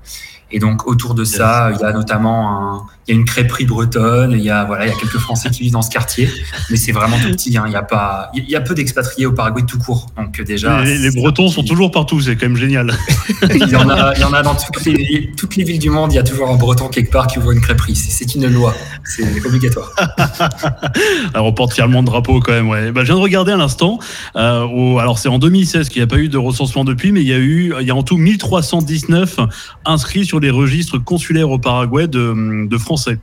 [0.52, 3.64] Et donc autour de ça, il y a notamment un, il y a une crêperie
[3.64, 6.28] bretonne, il y a voilà, il y a quelques Français qui vivent dans ce quartier,
[6.70, 7.56] mais c'est vraiment tout petit.
[7.56, 10.06] Hein, il y a pas, il y a peu d'expatriés au Paraguay tout court.
[10.16, 12.92] Donc déjà, les, Bretons sont toujours partout, c'est quand même génial.
[13.50, 15.90] il y en a, il y en a dans toutes les, toutes les villes du
[15.90, 16.12] monde.
[16.12, 17.96] Il y a toujours un Breton quelque part qui ouvre une crêperie.
[17.96, 19.90] C'est une loi, c'est obligatoire.
[21.34, 22.68] alors on porte fièrement le drapeau quand même.
[22.68, 22.92] Ouais.
[22.92, 23.98] Bah, je viens de regarder à l'instant.
[24.36, 27.28] Euh, alors c'est en 2016 qu'il n'y a pas eu de recensement depuis, mais il
[27.28, 29.40] y a eu, il y a en tout 1319
[29.84, 33.18] inscrits sur les registres consulaires au Paraguay de, de Français.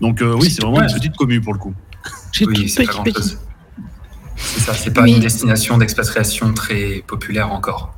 [0.00, 1.74] Donc euh, oui, c'est vraiment une petite commune pour le coup.
[2.40, 2.86] Oui, c'est
[4.36, 7.94] ça, c'est pas une destination d'expatriation très populaire encore.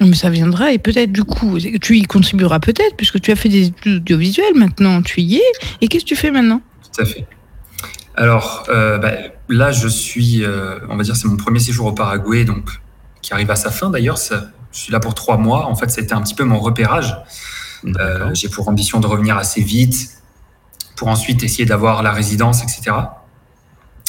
[0.00, 3.48] Mais ça viendra et peut-être du coup, tu y contribueras peut-être puisque tu as fait
[3.48, 5.52] des audiovisuels maintenant, tu y es.
[5.80, 6.60] Et qu'est-ce que tu fais maintenant?
[6.94, 7.26] Tout à fait.
[8.16, 9.12] Alors euh, bah,
[9.48, 12.80] là, je suis, euh, on va dire, c'est mon premier séjour au Paraguay, donc
[13.22, 14.18] qui arrive à sa fin d'ailleurs.
[14.72, 15.66] Je suis là pour trois mois.
[15.66, 17.16] En fait, c'était un petit peu mon repérage.
[17.84, 20.10] Euh, j'ai pour ambition de revenir assez vite
[20.96, 22.96] pour ensuite essayer d'avoir la résidence, etc.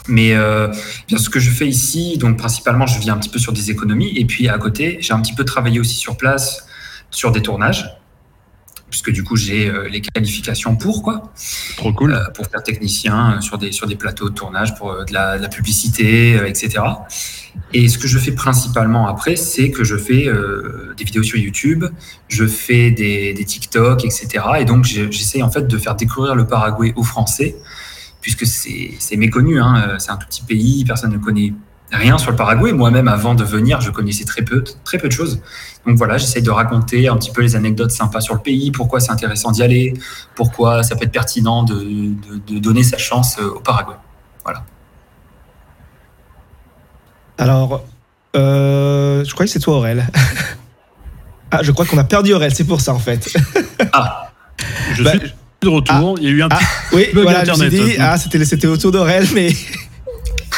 [0.08, 0.68] Mais euh,
[1.08, 3.72] bien ce que je fais ici, donc principalement, je vis un petit peu sur des
[3.72, 4.18] économies.
[4.18, 6.68] Et puis à côté, j'ai un petit peu travaillé aussi sur place
[7.10, 8.03] sur des tournages
[8.94, 11.34] puisque du coup j'ai euh, les qualifications pour quoi.
[11.78, 12.14] Trop cool.
[12.14, 15.50] Euh, pour faire technicien euh, sur des sur des plateaux de tournage pour de la,
[15.50, 16.84] publicité, etc.
[17.74, 20.28] Et ce que je fais principalement après, c'est que je fais
[20.98, 21.86] des vidéos sur YouTube,
[22.28, 24.28] je fais des, des TikTok, etc.
[24.60, 27.56] Et donc j'essaie en fait de faire découvrir le Paraguay aux Français,
[28.22, 29.60] puisque c'est méconnu.
[29.60, 29.98] Hein.
[30.00, 31.54] C'est un tout petit pays, personne ne connaît
[31.94, 32.72] rien sur le Paraguay.
[32.74, 35.42] Moi-même, avant de venir, je connaissais très peu, très peu de choses.
[35.86, 39.00] Donc voilà, j'essaye de raconter un petit peu les anecdotes sympas sur le pays, pourquoi
[39.00, 39.94] c'est intéressant d'y aller,
[40.36, 43.96] pourquoi ça peut être pertinent de, donner sa chance euh, au Paraguay.
[44.44, 44.64] Voilà.
[47.38, 47.84] Alors,
[48.36, 50.08] Euh, je crois que c'est toi, Aurel.
[51.52, 53.32] ah, je crois qu'on a perdu Aurel, c'est pour ça en fait.
[53.94, 54.32] ah,
[54.96, 56.16] je bah, suis de retour.
[56.18, 57.70] Il y a eu un petit ah, oui, voilà, internet.
[57.70, 59.50] Dit, ah, c'était c'était autour d'Aurel, mais.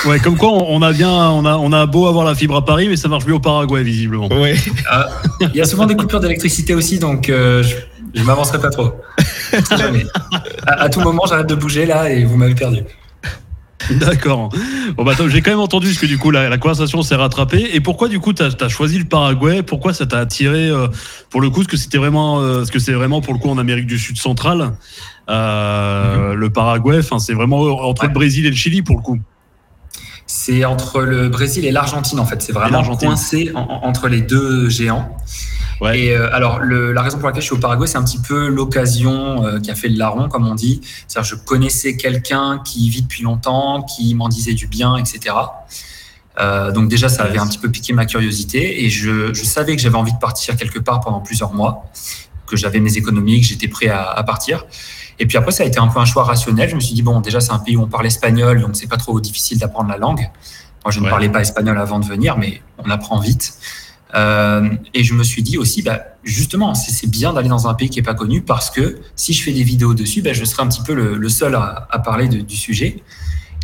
[0.06, 2.66] Ouais, comme quoi on a bien, on a, on a beau avoir la fibre à
[2.66, 4.30] Paris, mais ça marche mieux au Paraguay visiblement.
[4.32, 4.52] Oui.
[4.90, 5.08] Ah,
[5.42, 8.94] il y a souvent des coupures d'électricité aussi, donc euh, je, ne m'avancerai pas trop.
[10.68, 12.84] À, à, tout moment, j'arrête de bouger là et vous m'avez perdu.
[13.92, 14.50] D'accord.
[14.96, 17.70] Bon, bah, j'ai quand même entendu ce que du coup la, conversation s'est rattrapée.
[17.74, 19.64] Et pourquoi du coup tu as, choisi le Paraguay?
[19.64, 20.88] Pourquoi ça t'a attiré euh,
[21.30, 23.50] pour le coup ce que c'était vraiment, euh, ce que c'est vraiment pour le coup
[23.50, 24.72] en Amérique du Sud centrale,
[25.30, 26.34] euh, mhm.
[26.34, 26.98] le Paraguay?
[27.00, 29.20] Enfin, c'est vraiment entre le Brésil et le Chili pour le coup.
[30.28, 32.42] C'est entre le Brésil et l'Argentine en fait.
[32.42, 35.16] C'est vraiment coincé entre les deux géants.
[35.94, 38.48] Et euh, alors, la raison pour laquelle je suis au Paraguay, c'est un petit peu
[38.48, 40.82] l'occasion euh, qui a fait le larron, comme on dit.
[41.08, 45.36] C'est-à-dire, je connaissais quelqu'un qui vit depuis longtemps, qui m'en disait du bien, etc.
[46.40, 49.82] Euh, donc déjà, ça avait un petit peu piqué ma curiosité et je, savais que
[49.82, 51.86] j'avais envie de partir quelque part pendant plusieurs mois,
[52.48, 54.66] que j'avais mes économies, que j'étais prêt à, partir.
[55.20, 56.70] Et puis après, ça a été un peu un choix rationnel.
[56.70, 58.88] Je me suis dit bon, déjà, c'est un pays où on parle espagnol, donc c'est
[58.88, 60.30] pas trop difficile d'apprendre la langue.
[60.84, 63.58] Moi, je ne parlais pas espagnol avant de venir, mais on apprend vite.
[64.14, 67.90] Euh, et je me suis dit aussi, bah, justement, c'est bien d'aller dans un pays
[67.90, 70.64] qui n'est pas connu parce que si je fais des vidéos dessus, bah, je serai
[70.64, 73.04] un petit peu le, seul à, parler du sujet.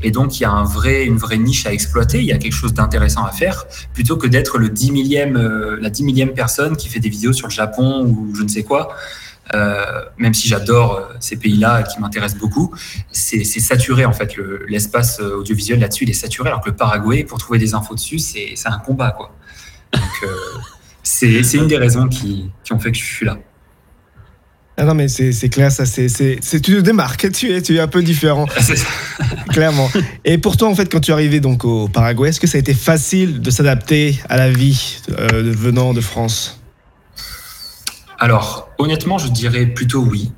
[0.03, 2.37] Et donc, il y a un vrai, une vraie niche à exploiter, il y a
[2.37, 6.33] quelque chose d'intéressant à faire, plutôt que d'être le 10 millième, euh, la 10 millième
[6.33, 8.95] personne qui fait des vidéos sur le Japon ou je ne sais quoi.
[9.53, 12.73] Euh, même si j'adore ces pays-là qui m'intéressent beaucoup,
[13.11, 14.35] c'est saturé en fait.
[14.67, 18.19] L'espace audiovisuel là-dessus, il est saturé, alors que le Paraguay, pour trouver des infos dessus,
[18.19, 19.11] c'est un combat.
[19.11, 19.35] quoi.
[19.93, 20.27] Donc, euh,
[21.03, 23.37] c'est une des raisons qui, qui, ont fait que je suis là.
[24.77, 26.07] Ah non, mais c'est clair, ça, c'est
[26.49, 28.47] tu te démarques, tu es, tu es un peu différent.
[29.49, 29.91] Clairement.
[30.25, 32.59] Et pourtant, en fait, quand tu es arrivé donc au Paraguay, est-ce que ça a
[32.59, 36.60] été facile de s'adapter à la vie euh, venant de France?
[38.21, 40.31] Alors, honnêtement, je dirais plutôt oui.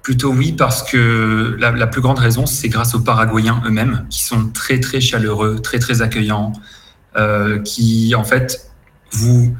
[0.00, 4.48] Plutôt oui, parce que la, plus grande raison, c'est grâce aux Paraguayens eux-mêmes, qui sont
[4.50, 6.52] très, très chaleureux, très, très accueillants,
[7.16, 8.70] euh, qui, en fait,
[9.10, 9.56] vous,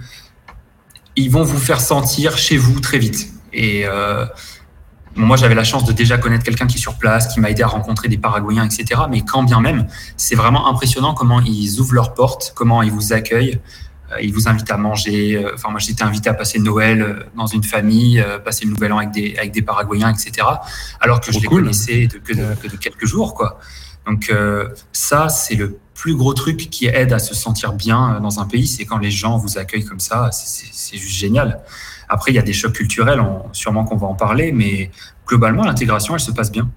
[1.17, 3.33] ils vont vous faire sentir chez vous très vite.
[3.53, 4.25] Et euh,
[5.17, 7.65] moi, j'avais la chance de déjà connaître quelqu'un qui est sur place, qui m'a aidé
[7.65, 9.01] à rencontrer des Paraguayens, etc.
[9.11, 13.13] Mais quand bien même, c'est vraiment impressionnant comment ils ouvrent leurs portes, comment ils vous
[13.13, 13.59] accueillent.
[14.13, 15.45] Euh, ils vous invitent à manger.
[15.55, 19.11] Enfin, moi, j'étais invité à passer Noël dans une famille, passer le Nouvel An avec
[19.11, 20.47] des, avec des Paraguayens, etc.
[21.01, 23.59] Alors que je les connaissais de, que, de, quelques jours, quoi.
[24.07, 24.33] Donc
[24.93, 28.47] ça, c'est le plus gros truc qui aide à se sentir bien euh, dans un
[28.47, 30.31] pays, c'est quand les gens vous accueillent comme ça.
[30.33, 31.61] C'est juste génial.
[32.09, 34.91] Après, il y a des chocs culturels, sûrement qu'on va en parler, mais
[35.27, 36.71] globalement, l'intégration, elle se passe bien.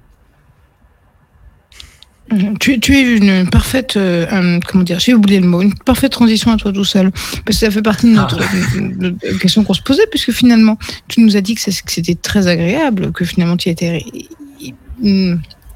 [2.33, 2.57] Mhm.
[2.57, 6.57] Tu, es une parfaite, euh, comment dire, j'ai oublié le mot, une parfaite transition à
[6.57, 9.37] toi tout seul, parce que ça fait partie de notre, ah.
[9.39, 13.23] question qu'on se posait, puisque finalement, tu nous as dit que c'était très agréable, que
[13.23, 14.03] finalement tu étais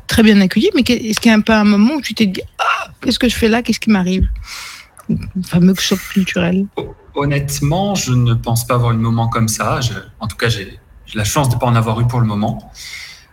[0.07, 2.41] très bien accueilli, mais est-ce qu'il y a peu un moment où tu t'es dit
[2.59, 4.27] ah, qu'est-ce que je fais là Qu'est-ce qui m'arrive?
[5.09, 6.65] Le fameux choc culturel.
[7.13, 9.79] Honnêtement, je ne pense pas avoir eu un moment comme ça.
[10.19, 10.79] en tout cas, j'ai
[11.13, 12.71] la chance de ne pas en avoir eu pour le moment.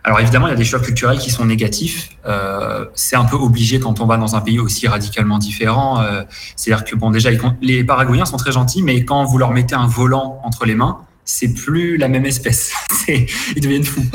[0.05, 2.09] Alors évidemment, il y a des chocs culturels qui sont négatifs.
[2.27, 5.99] Euh, c'est un peu obligé quand on va dans un pays aussi radicalement différent.
[5.99, 6.21] Euh,
[6.55, 9.87] c'est-à-dire que bon, déjà, les Paraguayens sont très gentils, mais quand vous leur mettez un
[9.87, 12.71] volant entre les mains, c'est plus la même espèce.
[13.07, 14.05] ils deviennent fous.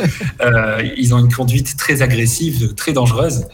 [0.42, 3.48] Euh, ils ont une conduite très agressive, très dangereuse.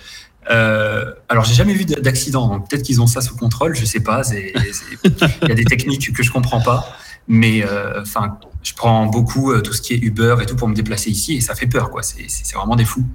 [0.50, 2.60] Alors, j'ai jamais vu d'accident.
[2.60, 3.74] Peut-être qu'ils ont ça sous contrôle.
[3.74, 4.20] Je sais pas.
[4.34, 6.86] Il y a des techniques que je comprends pas.
[7.28, 10.68] Mais euh, enfin, je prends beaucoup euh, tout ce qui est Uber et tout pour
[10.68, 11.90] me déplacer ici et ça fait peur.
[11.90, 12.02] quoi.
[12.02, 13.06] C'est vraiment des fous.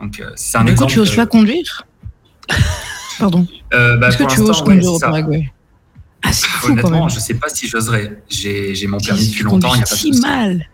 [0.00, 1.86] Donc, c'est un du coup, tu oses pas conduire
[3.18, 3.46] Pardon.
[3.70, 5.50] Bah, Est-ce que tu oses conduire au Paraguay?
[6.22, 6.30] Ah,
[6.64, 8.22] Honnêtement, je sais pas si j'oserais.
[8.28, 9.74] J'ai mon permis depuis longtemps.
[9.74, 10.68] Il y a pas si mal.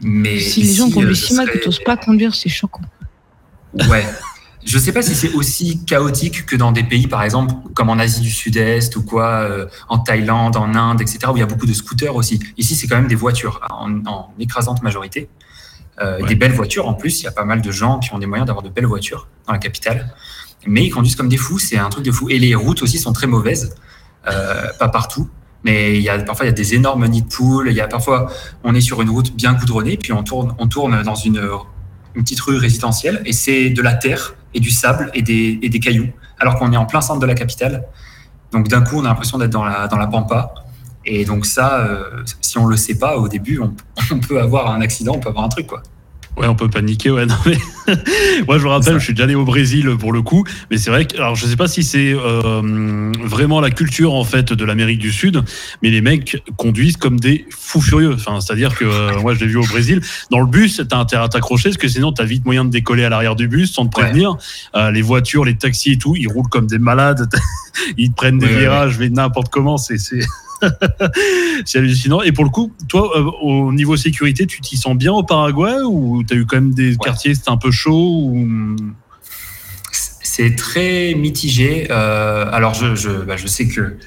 [0.00, 2.82] Mais si les gens conduisent si mal que tu n'oses pas conduire, c'est choquant.
[3.88, 4.04] Ouais.
[4.64, 7.90] Je ne sais pas si c'est aussi chaotique que dans des pays, par exemple, comme
[7.90, 11.42] en Asie du Sud-Est ou quoi, euh, en Thaïlande, en Inde, etc., où il y
[11.42, 12.38] a beaucoup de scooters aussi.
[12.56, 15.28] Ici, c'est quand même des voitures en, écrasante majorité.
[16.00, 17.20] Euh, Des belles voitures en plus.
[17.20, 19.28] Il y a pas mal de gens qui ont des moyens d'avoir de belles voitures
[19.46, 20.14] dans la capitale.
[20.66, 21.58] Mais ils conduisent comme des fous.
[21.58, 22.30] C'est un truc de fou.
[22.30, 23.74] Et les routes aussi sont très mauvaises.
[24.28, 25.28] Euh, pas partout.
[25.64, 27.68] Mais il y a, parfois, il y a des énormes nids de poules.
[27.68, 28.32] Il y a parfois,
[28.64, 31.46] on est sur une route bien goudronnée, puis on tourne, on tourne dans une,
[32.14, 35.68] une petite rue résidentielle, et c'est de la terre et du sable et des, et
[35.68, 37.84] des cailloux, alors qu'on est en plein centre de la capitale.
[38.52, 40.54] Donc d'un coup, on a l'impression d'être dans la, dans la pampa.
[41.04, 43.74] Et donc ça, euh, si on le sait pas au début, on,
[44.14, 45.82] on, peut avoir un accident, on peut avoir un truc, quoi.
[46.36, 47.26] Ouais, on peut paniquer, ouais.
[47.32, 47.58] Non, mais...
[48.46, 50.90] Moi, je me rappelle, je suis déjà allé au Brésil pour le coup, mais c'est
[50.90, 54.64] vrai que, alors, je sais pas si c'est euh, vraiment la culture en fait de
[54.64, 55.42] l'Amérique du Sud,
[55.82, 58.14] mais les mecs conduisent comme des fous furieux.
[58.14, 60.00] Enfin, c'est-à-dire que euh, moi, je l'ai vu au Brésil.
[60.30, 63.04] Dans le bus, t'as intérêt à t'accrocher, parce que sinon, t'as vite moyen de décoller
[63.04, 64.36] à l'arrière du bus sans te prévenir.
[64.74, 67.28] Euh, les voitures, les taxis et tout, ils roulent comme des malades.
[67.98, 69.76] ils prennent des virages, mais n'importe comment.
[69.76, 69.98] C'est
[71.64, 72.22] c'est hallucinant.
[72.22, 75.80] Et pour le coup, toi, euh, au niveau sécurité, tu t'y sens bien au Paraguay
[75.84, 78.76] ou tu as eu quand même des quartiers, c'était un peu chaud ou...
[79.92, 81.88] C'est très mitigé.
[81.90, 83.98] Euh, alors, je, je, bah, je, sais que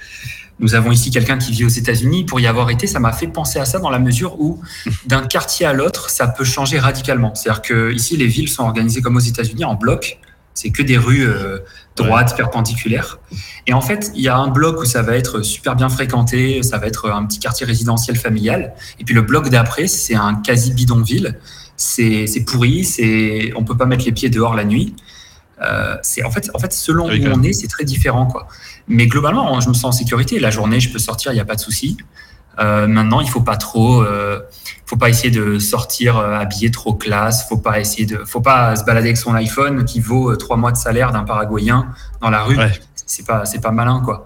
[0.60, 2.24] nous avons ici quelqu'un qui vit aux États-Unis.
[2.24, 4.60] Pour y avoir été, ça m'a fait penser à ça dans la mesure où,
[5.06, 7.36] d'un quartier à l'autre, ça peut changer radicalement.
[7.36, 10.18] C'est-à-dire que ici, les villes sont organisées comme aux États-Unis en blocs.
[10.56, 11.60] C'est que des rues euh,
[11.96, 13.20] droites, perpendiculaires.
[13.68, 16.64] Et en fait, il y a un bloc où ça va être super bien fréquenté,
[16.64, 18.74] ça va être un petit quartier résidentiel familial.
[19.00, 21.38] Et puis le bloc d'après, c'est un quasi bidonville.
[21.78, 24.96] C'est pourri, c'est on peut pas mettre les pieds dehors la nuit.
[25.62, 28.48] Euh, c'est en fait, en fait, selon où on est, c'est très différent, quoi.
[28.88, 30.40] Mais globalement, je me sens en sécurité.
[30.40, 31.98] La journée, je peux sortir, il n'y a pas de souci.
[32.60, 34.04] Euh, maintenant, il faut pas trop,
[34.86, 37.48] faut pas essayer de sortir euh, habillé trop classe.
[37.48, 40.58] Faut pas essayer de, faut pas se balader avec son iPhone qui vaut euh, trois
[40.58, 42.58] mois de salaire d'un Paraguayen dans la rue.
[42.96, 44.26] C'est pas, c'est pas malin quoi.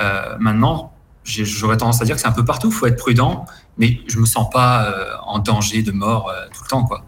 [0.00, 0.92] Euh, maintenant,
[1.24, 2.70] j'aurais tendance à dire que c'est un peu partout.
[2.70, 3.44] Faut être prudent,
[3.78, 4.92] mais je me sens pas
[5.26, 7.04] en danger de mort tout le temps quoi.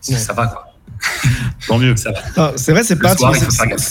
[0.00, 0.63] Ça va quoi.
[1.66, 1.94] Tant mieux.
[1.96, 3.14] C'est vrai, c'est pas.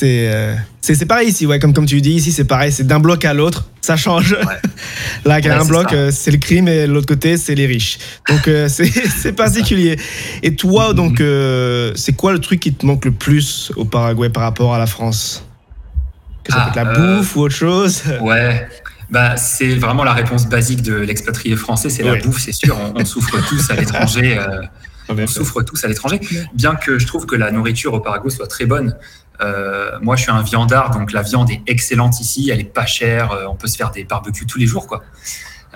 [0.04, 3.26] Euh, c'est pareil ici, ouais, comme, comme tu dis, ici c'est pareil, c'est d'un bloc
[3.26, 4.38] à l'autre, ça change.
[5.26, 7.66] Là, il y a un bloc, euh, c'est le crime et l'autre côté, c'est les
[7.66, 7.98] riches.
[8.30, 9.98] Donc euh, c'est particulier.
[10.44, 11.22] Et toi, donc,
[11.96, 14.88] c'est quoi le truc qui te manque le plus au Paraguay par rapport à la
[14.88, 15.46] France?
[16.44, 18.04] Que ça peut être la ah, bouffe ou autre chose?
[18.22, 18.68] Ouais.
[19.10, 22.78] Bah, c'est vraiment la réponse basique de l'expatrié français, c'est la bouffe, c'est sûr.
[22.96, 24.38] On, souffre tous à l'étranger.
[25.10, 26.20] On souffre tous à l'étranger,
[26.54, 28.96] bien que je trouve que la nourriture au Paraguay soit très bonne.
[29.42, 32.86] Euh, moi, je suis un viandard, donc la viande est excellente ici, elle est pas
[32.86, 35.04] chère, euh, on peut se faire des barbecues tous les jours, quoi.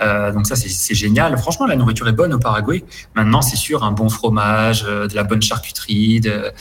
[0.00, 1.36] Euh, donc ça, c'est génial.
[1.38, 2.84] Franchement, la nourriture est bonne au Paraguay.
[3.16, 6.52] Maintenant, c'est sûr, un bon fromage, de la bonne charcuterie, de,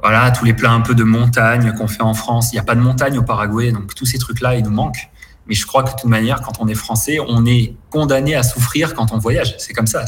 [0.00, 2.52] voilà, tous les plats un peu de montagne qu'on fait en France.
[2.52, 5.08] Il n'y a pas de montagne au Paraguay, donc tous ces trucs-là, ils nous manquent.
[5.46, 8.42] Mais je crois que de toute manière, quand on est français, on est condamné à
[8.42, 9.54] souffrir quand on voyage.
[9.58, 10.04] C'est comme ça.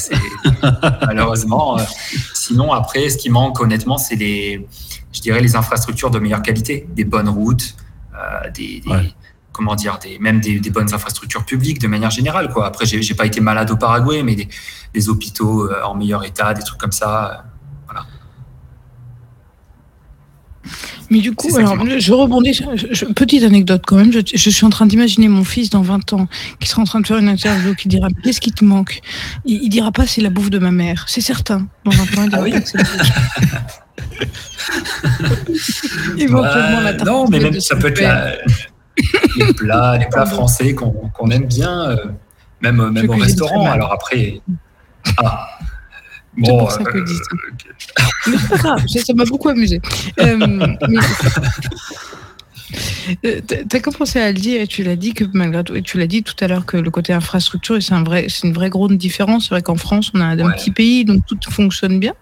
[1.06, 1.78] Malheureusement.
[1.78, 1.82] Euh,
[2.34, 4.66] sinon, après, ce qui manque honnêtement, c'est les,
[5.12, 7.76] je dirais, les infrastructures de meilleure qualité, des bonnes routes,
[8.14, 8.82] euh, des,
[9.52, 12.50] comment dire, des, même des, bonnes infrastructures publiques de manière générale.
[12.50, 12.66] Quoi.
[12.66, 14.48] Après, j'ai pas été malade au Paraguay, mais des,
[14.94, 17.44] des hôpitaux euh, en meilleur état, des trucs comme ça.
[21.10, 22.60] Mais du coup, alors, je rebondis.
[23.14, 24.12] petite anecdote quand même.
[24.12, 26.28] Je, suis en train d'imaginer mon fils dans 20 ans
[26.60, 29.00] qui sera en train de faire une interview qui dira Qu'est-ce qui te manque?
[29.44, 31.04] Il, il, dira pas c'est la bouffe de ma mère.
[31.08, 31.66] C'est certain.
[31.84, 32.84] Dans 20 ans, il dira ah oui pas que c'est la
[36.18, 38.00] Éventuellement, la Non, mais même ça peut être
[39.36, 41.96] les plats, les plats français qu'on aime bien, euh,
[42.62, 43.70] même, même au restaurant.
[43.70, 44.40] Alors après.
[45.18, 45.48] Ah,
[46.44, 47.22] c'est pour ça que je dis ça.
[47.32, 49.80] Euh, mais c'est pas grave, ça m'a beaucoup amusé.
[50.20, 50.76] Euh,
[53.24, 55.82] euh, tu as commencé à le dire et tu l'as dit que malgré tout, et
[55.82, 58.52] tu l'as dit tout à l'heure que le côté infrastructure, c'est un vrai, c'est une
[58.52, 59.44] vraie grande différence.
[59.44, 62.14] C'est vrai qu'en France, on a un petit pays, donc tout fonctionne bien.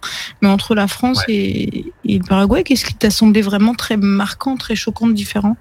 [0.43, 4.57] Mais entre la France et, et, le Paraguay, qu'est-ce qui t'a semblé vraiment très marquant,
[4.57, 5.57] très choquant, différent?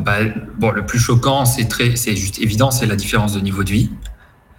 [0.00, 0.20] Bah,
[0.58, 3.70] bon, le plus choquant, c'est très, c'est juste évident, c'est la différence de niveau de
[3.70, 3.90] vie.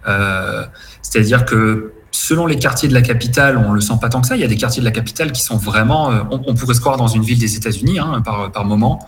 [0.08, 0.64] Euh,
[1.02, 4.36] c'est-à-dire que selon les quartiers de la capitale, on le sent pas tant que ça.
[4.36, 6.80] Il y a des quartiers de la capitale qui sont vraiment, euh, on, pourrait se
[6.80, 9.06] croire dans une ville des États-Unis hein, par, par moment.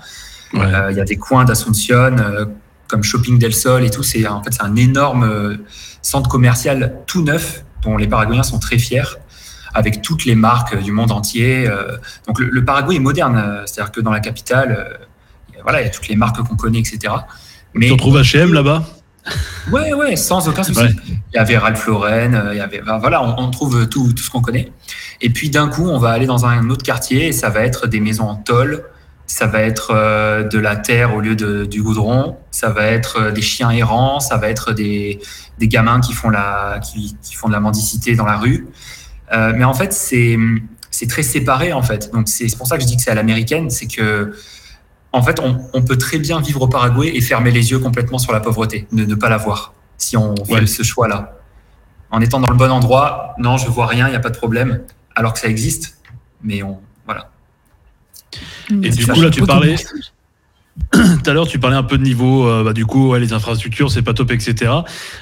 [0.55, 2.17] Euh, il y a des coins d'Asunción
[2.89, 4.03] comme Shopping del Sol et tout.
[4.03, 5.59] C'est en fait c'est un énorme
[6.03, 9.05] centre commercial tout neuf dont les Paraguayens sont très fiers
[9.73, 11.71] avec toutes les marques du monde entier.
[12.27, 14.99] donc le, Paraguay est moderne, c'est-à-dire que dans la capitale,
[15.63, 17.15] voilà, il y a toutes les marques qu'on connaît, etc.
[17.75, 18.85] Mais tu retrouves H&M là-bas?
[19.71, 20.81] Ouais, ouais, sans aucun souci.
[21.07, 24.31] Il y avait Ralph Lauren, euh, il y avait, voilà, on, trouve tout, tout ce
[24.31, 24.73] qu'on connaît.
[25.21, 27.87] Et puis d'un coup, on va aller dans un autre quartier et ça va être
[27.87, 28.85] des maisons en tôle,
[29.27, 33.21] ça va être euh, de la terre au lieu de, du goudron, ça va être
[33.21, 35.21] euh, des chiens errants, ça va être des,
[35.59, 38.67] des gamins qui font, la, qui, qui, font de la mendicité dans la rue.
[39.31, 42.11] mais en fait, c'est très séparé en fait.
[42.13, 44.33] Donc c'est pour ça que je dis que c'est à l'américaine, c'est que
[45.13, 48.33] en fait, on, peut très bien vivre au Paraguay et fermer les yeux complètement sur
[48.33, 51.37] la pauvreté, ne, ne pas la voir, si on fait ce choix-là.
[52.11, 54.37] En étant dans le bon endroit, non, je vois rien, il n'y a pas de
[54.37, 54.83] problème,
[55.17, 55.99] alors que ça existe,
[56.43, 57.31] mais on, voilà.
[58.71, 59.77] Et du coup, là, tu parlais,
[60.93, 63.91] Tout à l'heure, tu parlais un peu de niveau, euh, bah, du coup, les infrastructures,
[63.91, 64.73] c'est pas top, etc.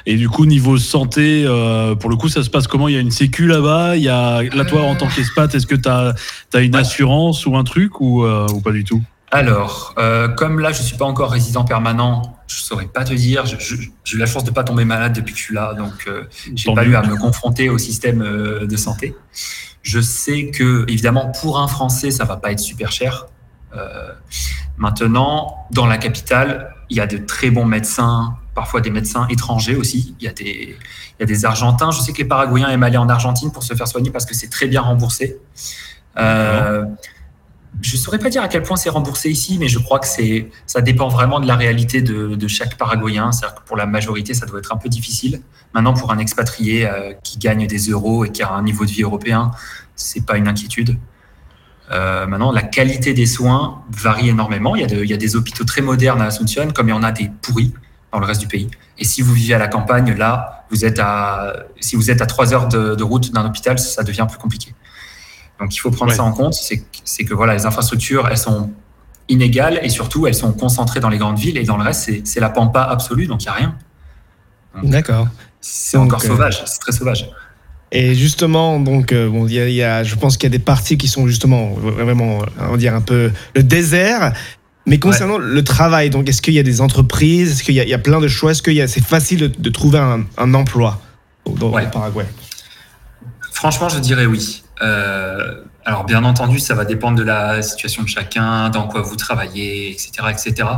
[0.07, 2.89] Et du coup, niveau santé, euh, pour le coup, ça se passe comment?
[2.89, 3.97] Il y a une sécu là-bas?
[3.97, 6.15] Il y a, là, toi, en tant qu'espat, est-ce que tu as,
[6.61, 9.03] une assurance ou un truc ou, euh, ou pas du tout?
[9.31, 9.95] Alors,
[10.37, 13.45] comme là, je suis pas encore résident permanent, je saurais pas te dire.
[13.47, 16.09] J'ai eu la chance de pas tomber malade depuis que je suis là, donc
[16.55, 19.15] j'ai pas eu à me confronter au système de santé.
[19.83, 23.27] Je sais que, évidemment, pour un Français, ça va pas être super cher.
[23.77, 24.13] Euh,
[24.77, 29.77] maintenant, dans la capitale, il y a de très bons médecins, parfois des médecins étrangers
[29.77, 30.15] aussi.
[30.21, 30.77] Il y a des,
[31.19, 31.91] il y a des Argentins.
[31.91, 34.35] Je sais que les Paraguayens aiment aller en Argentine pour se faire soigner parce que
[34.35, 35.39] c'est très bien remboursé.
[36.19, 36.85] Euh,
[37.81, 40.07] je ne saurais pas dire à quel point c'est remboursé ici, mais je crois que
[40.67, 43.33] ça dépend vraiment de la réalité de, chaque Paraguayen.
[43.33, 45.43] C'est-à-dire que pour la majorité, ça doit être un peu difficile.
[45.75, 48.91] Maintenant, pour un expatrié euh, qui gagne des euros et qui a un niveau de
[48.91, 49.51] vie européen,
[49.95, 50.97] c'est pas une inquiétude.
[51.91, 54.77] Euh, maintenant, la qualité des soins varie énormément.
[54.77, 56.95] Il y, a il y, a des hôpitaux très modernes à Asunción, comme il y
[56.95, 57.73] en a des pourris
[58.13, 58.69] dans le reste du pays.
[58.99, 62.27] Et si vous vivez à la campagne, là, vous êtes à, si vous êtes à
[62.27, 64.75] trois heures de, route d'un hôpital, ça devient plus compliqué.
[65.61, 66.55] Donc, il faut prendre ça en compte.
[66.55, 68.71] C'est que voilà, les infrastructures, elles sont
[69.29, 72.41] inégales et surtout, elles sont concentrées dans les grandes villes et dans le reste, c'est
[72.41, 73.75] la pampa absolue, donc il n'y a rien.
[74.83, 75.29] D'accord.
[75.61, 77.29] C'est encore euh, sauvage, c'est très sauvage.
[77.91, 80.63] Et justement, donc, euh, bon, y a, y a, je pense qu'il y a des
[80.63, 84.33] parties qui sont justement vraiment, on va dire un peu le désert.
[84.87, 87.95] Mais concernant le travail, donc, est-ce qu'il y a des entreprises, est-ce qu'il y, y,
[87.95, 90.99] a plein de choix, est-ce que c'est facile de, trouver un, un emploi
[91.45, 92.25] dans le Paraguay?
[93.53, 94.63] Franchement, je dirais oui.
[94.83, 99.17] Euh, alors, bien entendu, ça va dépendre de la situation de chacun, dans quoi vous
[99.17, 100.69] travaillez, etc., etc.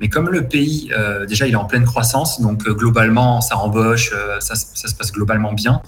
[0.00, 3.56] Mais comme le pays, euh, déjà, il est en pleine croissance, donc euh, globalement, ça
[3.56, 5.80] embauche, ça, ça, se passe globalement bien.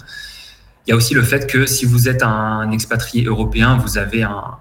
[0.85, 4.23] Il y a aussi le fait que si vous êtes un expatrié européen, vous avez
[4.23, 4.57] un,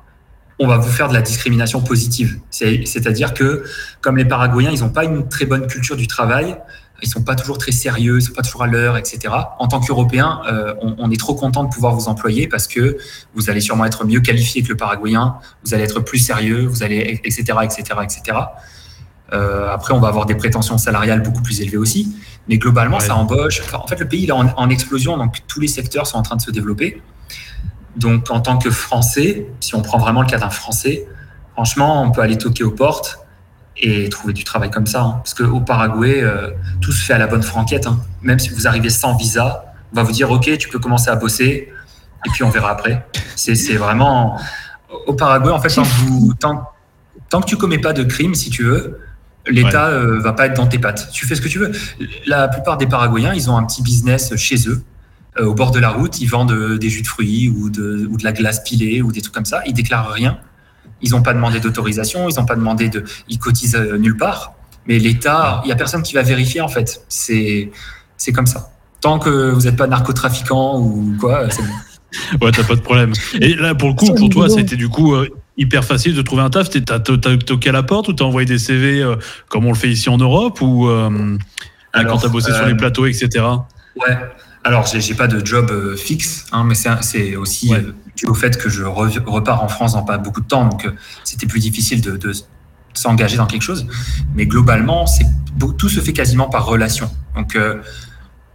[0.59, 2.39] on va vous faire de la discrimination positive.
[2.51, 3.65] C'est-à-dire que,
[4.01, 6.57] comme les Paraguayens, ils n'ont pas une très bonne culture du travail,
[7.03, 9.35] ils sont pas toujours très sérieux, ils sont pas toujours à l'heure, etc.
[9.59, 12.97] En tant qu'Européen, euh, on, est trop content de pouvoir vous employer parce que
[13.35, 16.83] vous allez sûrement être mieux qualifié que le Paraguayen, vous allez être plus sérieux, vous
[16.83, 18.39] allez, etc., etc., etc.
[19.33, 22.15] Euh, après, on va avoir des prétentions salariales beaucoup plus élevées aussi.
[22.49, 23.63] Mais globalement, ça embauche.
[23.73, 26.37] en fait, le pays il est en, explosion, donc tous les secteurs sont en train
[26.37, 27.03] de se développer.
[27.97, 31.07] Donc, en tant que Français, si on prend vraiment le cas d'un Français,
[31.53, 33.24] franchement, on peut aller toquer aux portes
[33.77, 35.03] et trouver du travail comme ça.
[35.03, 35.13] Hein.
[35.17, 36.51] Parce qu'au Paraguay, euh,
[36.81, 37.87] tout se fait à la bonne franquette.
[37.87, 38.01] Hein.
[38.23, 41.17] Même si vous arrivez sans visa, on va vous dire OK, tu peux commencer à
[41.17, 41.73] bosser,
[42.27, 43.07] et puis on verra après.
[43.37, 44.39] C'est vraiment.
[45.07, 46.71] Au Paraguay, en fait, tant, vous, tant,
[47.29, 49.01] tant que tu commets pas de crime, si tu veux,
[49.47, 51.11] L'État ne euh, va pas être dans tes pattes.
[51.13, 51.73] Tu fais ce que tu veux.
[52.27, 54.83] La plupart des Paraguayens, ils ont un petit business chez eux,
[55.39, 56.19] euh, au bord de la route.
[56.21, 59.21] Ils vendent des jus de fruits ou de, ou de la glace pilée ou des
[59.21, 59.63] trucs comme ça.
[59.67, 60.39] Ils déclarent rien.
[61.05, 62.29] Ils n'ont pas demandé d'autorisation.
[62.29, 63.05] Ils n'ont pas demandé de.
[63.29, 64.55] Ils cotisent nulle part.
[64.87, 67.05] Mais l'État, il y a personne qui va vérifier en fait.
[67.09, 67.71] C'est
[68.17, 68.71] c'est comme ça.
[69.01, 71.69] Tant que vous n'êtes pas narcotrafiquant ou quoi, c'est bon.
[72.47, 73.13] ouais, t'as pas de problème.
[73.41, 75.15] Et là, pour le coup, pour toi, c'était du coup
[75.57, 78.59] hyper facile de trouver un taf T'as toqué à la porte ou t'as envoyé des
[78.59, 79.17] CV euh,
[79.49, 81.37] comme on le fait ici en Europe ou euh,
[81.93, 83.45] quand t'as bossé sur les euh, plateaux, etc.
[83.97, 84.17] Ouais.
[84.65, 87.73] Alors, j'ai pas de job fixe, hein, mais c'est aussi
[88.17, 90.89] dû au fait que je repars en France dans pas beaucoup de temps, donc
[91.25, 92.33] c'était plus difficile de, de
[92.93, 93.87] s'engager dans quelque chose.
[94.35, 95.05] Mais globalement,
[95.79, 97.11] tout se fait quasiment par relation.
[97.35, 97.59] Donc,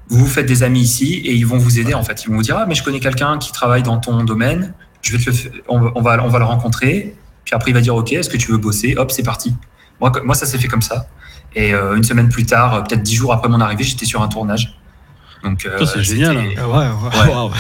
[0.10, 2.24] vous vous faites des amis ici et ils vont vous aider en fait.
[2.24, 5.16] Ils vont vous dire ah mais je connais quelqu'un qui travaille dans ton domaine, je
[5.16, 5.32] vais te
[5.68, 7.16] on, va, on va le rencontrer.
[7.46, 8.96] Puis après, il va dire OK, est-ce que tu veux bosser?
[8.98, 9.56] Hop, c'est parti.
[10.00, 11.08] Moi, moi ça s'est fait comme ça.
[11.56, 14.22] Et euh, une semaine plus tard, euh, peut-être dix jours après mon arrivée, j'étais sur
[14.22, 14.78] un tournage.
[15.44, 16.38] Donc, euh, c'est génial.
[16.58, 17.52] Ah ouais,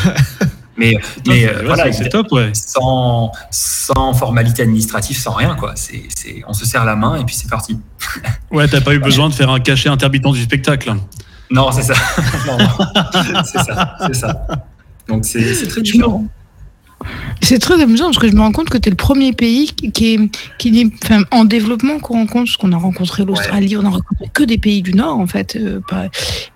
[0.80, 0.96] Mais,
[1.28, 2.52] mais voilà, c'est top, ouais.
[2.54, 5.74] Sans, sans formalité administrative, sans rien, quoi.
[5.76, 6.08] C'est,
[6.48, 7.78] on se serre la main et puis c'est parti.
[8.52, 10.94] ouais, t'as pas eu besoin de faire un cachet intermittent du spectacle.
[11.52, 11.94] Non, c'est ça.
[13.44, 14.46] c'est ça, c'est ça.
[15.08, 16.26] Donc c'est, très différent.
[17.42, 19.68] C'est très amusant parce que je me rends compte que tu es le premier pays
[19.68, 20.20] qui est,
[20.58, 24.30] qui est enfin, en développement qu'on rencontre, parce qu'on a rencontré l'Australie, on a rencontré
[24.34, 25.56] que des pays du Nord en fait.
[25.56, 25.80] Euh,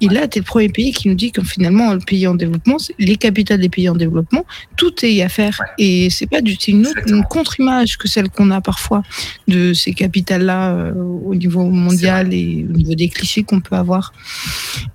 [0.01, 2.35] et là, tu es le premier pays qui nous dit que finalement, le pays en
[2.35, 5.59] développement, les capitales des pays en développement, tout est à faire.
[5.77, 9.03] Et c'est pas du une, une contre-image que celle qu'on a parfois
[9.47, 14.13] de ces capitales-là euh, au niveau mondial et au niveau des clichés qu'on peut avoir.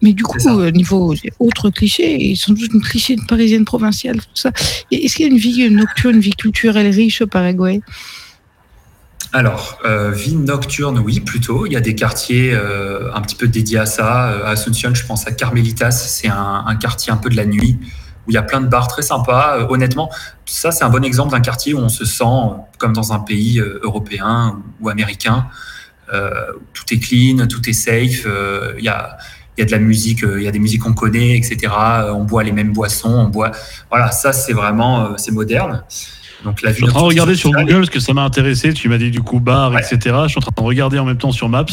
[0.03, 4.19] Mais du coup, au niveau autres clichés, ils sont tous une cliché de parisienne provinciale,
[4.19, 4.53] tout ça.
[4.91, 7.81] Est-ce qu'il y a une vie nocturne, vie culturelle riche au Paraguay
[9.33, 11.67] alors, euh, vie nocturne, oui, plutôt.
[11.67, 14.31] Il y a des quartiers euh, un petit peu dédiés à ça.
[14.31, 17.79] Euh, à Asunción, je pense à Carmelitas, c'est un, quartier un peu de la nuit
[18.27, 19.67] où il y a plein de bars très sympas.
[19.69, 20.11] honnêtement,
[20.47, 22.25] ça, c'est un bon exemple d'un quartier où on se sent
[22.79, 25.47] comme dans un pays européen ou américain.
[26.73, 28.27] tout est clean, tout est safe.
[28.79, 29.19] Il y a
[29.59, 31.73] il y a de la musique, il y a des musiques qu'on connaît, etc.
[32.13, 33.51] On boit les mêmes boissons, on boit.
[33.91, 35.85] Voilà, ça c'est vraiment c'est moderne.
[36.45, 38.73] Donc la Je suis en train de regarder sur Google parce que ça m'a intéressé.
[38.73, 39.99] Tu m'as dit du coup bar, etc.
[40.25, 41.67] Je suis en train de regarder en même temps sur Maps.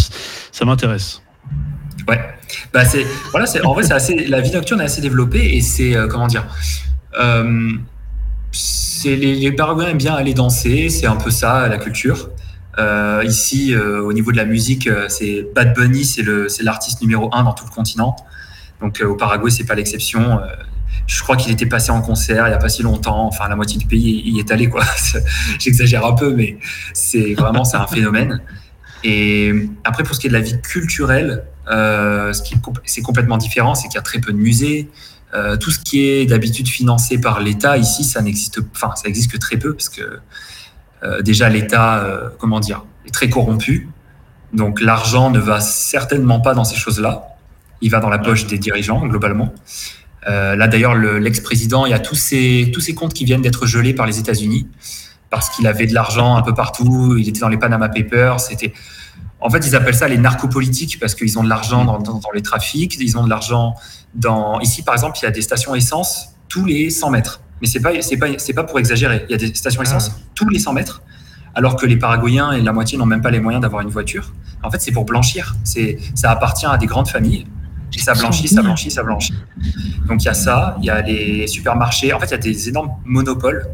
[0.52, 1.22] Ça m'intéresse.
[2.08, 2.20] Ouais.
[2.74, 5.62] Bah c'est voilà, c'est en vrai c'est assez la vie nocturne est assez développée et
[5.62, 6.46] c'est comment dire.
[7.20, 7.72] Euh,
[9.06, 12.30] les, les Paraguayens aiment bien aller danser, c'est un peu ça la culture.
[12.78, 16.24] Euh, ici, euh, au niveau de la musique, euh, c'est Bad Bunny, c'est
[16.64, 18.16] l'artiste numéro un dans tout le continent.
[18.82, 20.40] Donc au Paraguay, c'est pas l'exception.
[21.08, 23.26] je crois qu'il était passé en concert il y a pas si longtemps.
[23.28, 24.84] Enfin, la moitié du pays y est allé quoi.
[25.60, 26.58] J'exagère un peu, mais
[26.94, 28.42] c'est vraiment c'est un phénomène.
[29.06, 29.54] Et
[29.86, 33.88] après, pour ce qui est de la vie culturelle, ce qui c'est complètement différent, c'est
[33.88, 34.90] qu'il y a très peu de musées.
[35.62, 39.38] Tout ce qui est d'habitude financé par l'État ici, ça n'existe, enfin, ça existe que
[39.38, 40.20] très peu parce que
[41.22, 43.90] déjà l'État, euh, comment dire, est très corrompu.
[44.54, 47.24] Donc l'argent ne va certainement pas dans ces choses-là.
[47.82, 49.54] Il va dans la poche des dirigeants globalement.
[50.26, 54.06] là d'ailleurs, l'ex-président, il y a tous ces tous comptes qui viennent d'être gelés par
[54.06, 54.68] les États-Unis
[55.30, 57.18] parce qu'il avait de l'argent un peu partout.
[57.18, 58.40] Il était dans les Panama Papers.
[58.40, 58.74] C'était
[59.42, 62.42] en fait, ils appellent ça les narcopolitiques parce qu'ils ont de l'argent dans, dans, les
[62.42, 63.76] trafics, ils ont de l'argent
[64.62, 67.42] Ici, par exemple, il y a des stations essence tous les 100 mètres.
[67.62, 69.26] Mais c'est pas, c'est pas, c'est pas pour exagérer.
[69.30, 71.02] Il y a des stations ah essence tous les 100 mètres,
[71.54, 74.34] alors que les Paraguayens et la moitié n'ont même pas les moyens d'avoir une voiture.
[74.64, 75.56] En fait, c'est pour blanchir.
[75.64, 77.46] C'est, ça appartient à des grandes familles.
[77.94, 79.34] Et ça blanchit, ça blanchit, ça blanchit.
[80.08, 82.12] Donc il y a ça, il y a les supermarchés.
[82.14, 83.68] En fait, il y a des énormes monopoles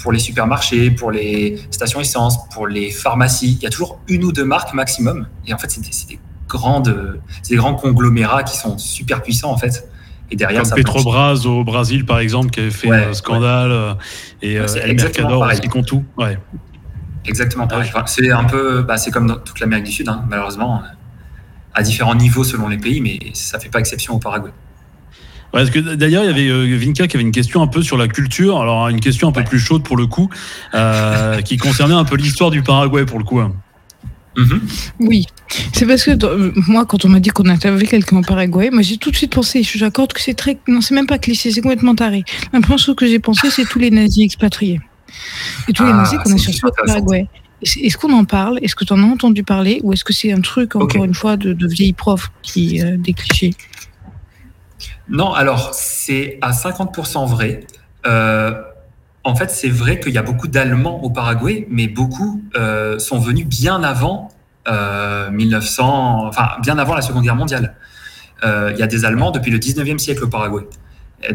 [0.00, 3.56] pour les supermarchés, pour les stations essence, pour les pharmacies.
[3.60, 5.26] Il y a toujours une ou deux marques maximum.
[5.46, 9.58] Et en fait, c'est des, grandes, c'est des grands conglomérats qui sont super puissants en
[9.58, 9.88] fait.
[10.30, 13.94] Et derrière, Comme Petrobras au Brésil, par exemple, qui avait fait un scandale, euh,
[14.42, 16.04] et euh, El Mercador aussi, qui tout.
[16.16, 16.38] Ouais.
[17.24, 17.90] Exactement pareil.
[18.06, 20.82] c'est un peu, bah, c'est comme dans toute l'Amérique du Sud, hein, malheureusement,
[21.74, 24.50] à différents niveaux selon les pays, mais ça fait pas exception au Paraguay.
[25.52, 27.96] parce que d'ailleurs, il y avait euh, Vinka qui avait une question un peu sur
[27.96, 30.28] la culture, alors une question un peu plus chaude pour le coup,
[31.44, 33.40] qui concernait un peu l'histoire du Paraguay pour le coup.
[33.40, 33.54] Hein.
[34.38, 34.60] Mhm.
[35.00, 35.26] Oui,
[35.72, 38.96] c'est parce que moi, quand on m'a dit qu'on avait quelqu'un au Paraguay, moi j'ai
[38.96, 40.58] tout de suite pensé, je j'accorde que c'est très.
[40.68, 42.22] Non, c'est même pas cliché, c'est complètement taré.
[42.52, 44.80] La première chose que j'ai pensé, c'est tous les nazis expatriés.
[45.68, 47.26] Et tous les ah, nazis qu'on a cherchés au Paraguay.
[47.60, 48.60] Est-ce qu'on en parle?
[48.62, 49.80] Est-ce que tu en as entendu parler?
[49.82, 52.96] Ou est-ce que c'est un truc, encore une fois, de, de vieilles profs qui euh,
[52.96, 53.54] des clichés?
[55.08, 57.66] Non, alors c'est à 50% vrai.
[58.06, 58.52] Euh,
[59.24, 63.18] en fait, c'est vrai qu'il y a beaucoup d'Allemands au Paraguay, mais beaucoup euh, sont
[63.18, 64.30] venus bien avant
[64.66, 67.74] 1900, euh, enfin bien avant la Seconde Guerre mondiale.
[68.44, 70.62] Euh, il y a des Allemands depuis le 19e siècle au Paraguay.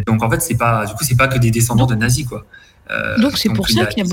[0.07, 2.45] donc en fait, c'est pas, du coup, c'est pas que des descendants de nazis, quoi.
[3.17, 4.03] donc c'est pour ça qu'il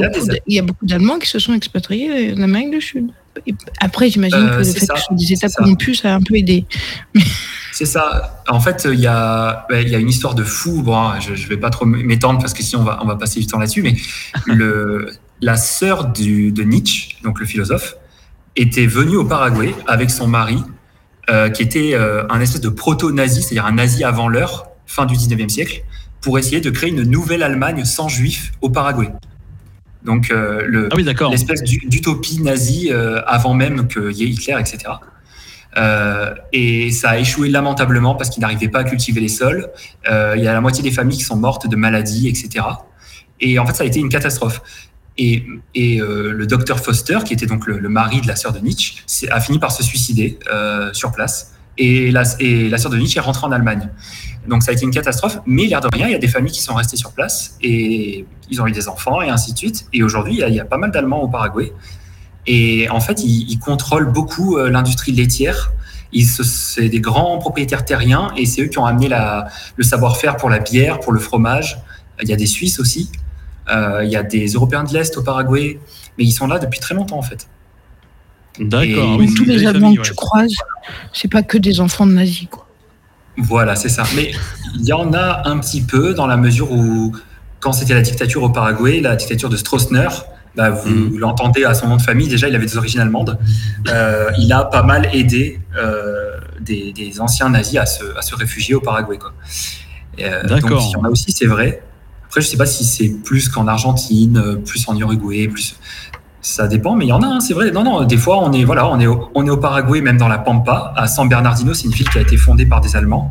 [0.46, 3.10] y, a beaucoup d'Allemands qui se sont expatriés en Amérique du Sud.
[3.80, 6.36] Après, j'imagine que le fait que ce soit des États corrompus, ça a un peu
[6.36, 6.64] aidé.
[7.80, 8.42] C'est ça.
[8.46, 10.82] En fait, il y a, il y a une histoire de fou.
[10.82, 13.40] Bon, je ne vais pas trop m'étendre parce que sinon on va, on va passer
[13.40, 13.80] du temps là-dessus.
[13.80, 13.96] Mais
[14.46, 15.08] le,
[15.40, 17.96] la sœur du, de Nietzsche, donc le philosophe,
[18.54, 20.62] était venue au Paraguay avec son mari,
[21.30, 25.14] euh, qui était euh, un espèce de proto-nazi, c'est-à-dire un nazi avant l'heure, fin du
[25.14, 25.82] 19e siècle,
[26.20, 29.10] pour essayer de créer une nouvelle Allemagne sans juifs au Paraguay.
[30.04, 32.92] Donc, euh, le, ah l'espèce d'utopie nazie
[33.26, 34.92] avant même qu'il y ait Hitler, etc.
[35.76, 39.68] Euh, et ça a échoué lamentablement parce qu'ils n'arrivaient pas à cultiver les sols.
[40.10, 42.64] Euh, il y a la moitié des familles qui sont mortes de maladies, etc.
[43.40, 44.62] Et en fait, ça a été une catastrophe.
[45.18, 45.44] Et,
[45.76, 48.94] euh, le docteur Foster, qui était donc le, mari de la sœur de Nietzsche,
[49.30, 50.38] a fini par se suicider
[50.92, 51.54] sur place.
[51.78, 53.88] Et la, sœur de Nietzsche est rentrée en Allemagne.
[54.48, 56.52] Donc ça a été une catastrophe, mais l'air de rien, il y a des familles
[56.52, 59.86] qui sont restées sur place et ils ont eu des enfants et ainsi de suite.
[59.92, 61.72] Et aujourd'hui, il, y a pas mal d'Allemands au Paraguay
[62.46, 65.72] et en fait, ils, contrôlent beaucoup euh, l'industrie laitière.
[66.12, 70.50] C'est des grands propriétaires terriens et c'est eux qui ont amené la, le savoir-faire pour
[70.50, 71.78] la bière, pour le fromage.
[72.22, 73.10] Il y a des Suisses aussi.
[73.68, 75.78] Euh, il y a des Européens de l'Est au Paraguay.
[76.18, 77.48] Mais ils sont là depuis très longtemps en fait.
[78.58, 79.18] D'accord.
[79.18, 80.52] Oui, tous les Allemands que tu croises,
[81.12, 82.48] c'est pas que des enfants de nazis.
[82.50, 82.66] Quoi.
[83.36, 84.02] Voilà, c'est ça.
[84.16, 84.32] Mais
[84.74, 87.12] il y en a un petit peu dans la mesure où,
[87.60, 90.08] quand c'était la dictature au Paraguay, la dictature de Stroessner,
[90.56, 91.18] bah, vous mm.
[91.18, 93.38] l'entendez à son nom de famille, déjà il avait des origines allemandes.
[93.88, 98.74] Euh, il a pas mal aidé euh, des, anciens nazis à se, à se, réfugier
[98.74, 99.18] au Paraguay.
[99.18, 99.32] Quoi.
[100.20, 101.82] Euh, donc il y en a aussi, c'est vrai.
[102.26, 105.76] Après, je sais pas si c'est plus qu'en Argentine, plus en Uruguay, plus.
[106.42, 107.70] Ça dépend, mais il y en a, hein, c'est vrai.
[107.70, 110.16] Non, non, des fois, on est, voilà, on est, au, on est au Paraguay, même
[110.16, 112.96] dans la Pampa, à San Bernardino, c'est une ville qui a été fondée par des
[112.96, 113.30] Allemands.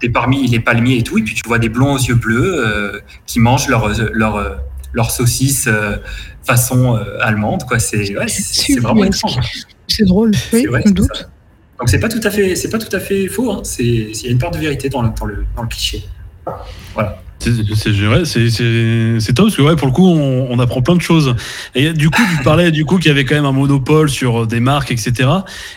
[0.00, 3.00] T'es parmi les palmiers et tout, et puis tu vois des blonds aux yeux bleus
[3.24, 4.58] qui mangent leur, leur,
[4.94, 5.68] leur saucisse
[6.44, 7.64] façon allemande.
[7.64, 7.78] Quoi.
[7.78, 9.38] C'est, ouais, c'est, vraiment étrange.
[9.88, 11.28] C'est drôle, oui, vrai, doute.
[11.78, 13.50] Donc c'est pas tout à fait, c'est pas tout à fait faux.
[13.50, 13.60] Hein.
[13.64, 16.04] C'est, il y a une part de vérité dans le, dans le, dans le cliché.
[16.94, 17.18] Voilà.
[17.40, 17.52] C'est
[19.34, 21.34] top parce que ouais, pour le coup, on, apprend plein de choses.
[21.74, 24.46] Et du coup, tu parlais du coup qu'il y avait quand même un monopole sur
[24.46, 25.28] des marques, etc.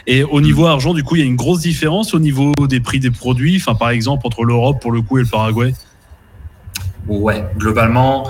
[0.05, 0.67] Et au niveau mm.
[0.67, 3.57] argent, du coup, il y a une grosse différence au niveau des prix des produits.
[3.57, 5.73] Enfin, par exemple, entre l'Europe pour le coup et le Paraguay?
[7.07, 8.29] Ouais, globalement,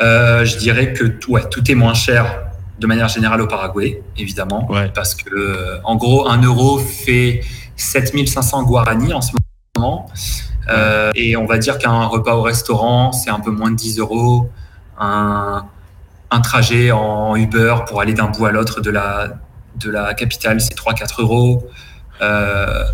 [0.00, 2.42] euh, je dirais que ouais, tout est moins cher
[2.78, 7.40] de manière générale au Paraguay, évidemment, parce que euh, en gros, un euro fait
[7.76, 9.32] 7500 guarani en ce
[9.76, 10.10] moment.
[10.68, 13.98] Euh, et on va dire qu'un repas au restaurant, c'est un peu moins de 10
[13.98, 14.50] euros.
[14.98, 15.64] Un,
[16.30, 19.28] un trajet en Uber pour aller d'un bout à l'autre de la,
[19.76, 21.66] de la capitale, c'est 3-4 euros.
[22.20, 22.84] Euh,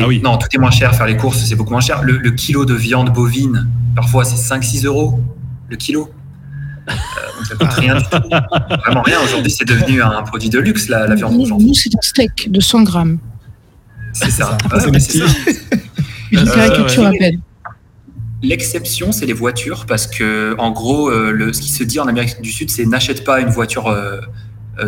[0.00, 0.20] ah oui.
[0.22, 0.94] Non, tout est moins cher.
[0.94, 2.02] Faire les courses, c'est beaucoup moins cher.
[2.02, 5.20] Le, kilo de viande bovine, parfois, c'est 5-6 euros
[5.72, 6.08] le kilo.
[6.88, 6.92] Euh,
[7.36, 7.94] donc ça coûte rien
[8.84, 9.18] Vraiment rien.
[9.24, 11.34] Aujourd'hui, c'est devenu un produit de luxe, la, la viande.
[11.34, 13.18] Nous, c'est un steak de 100 grammes.
[14.12, 14.56] C'est ça.
[14.70, 15.24] c'est ça.
[16.34, 17.30] Euh,
[18.42, 22.06] l'exception, c'est les voitures, parce que en gros, euh, le, ce qui se dit en
[22.08, 24.20] Amérique du Sud, c'est n'achète pas une voiture euh,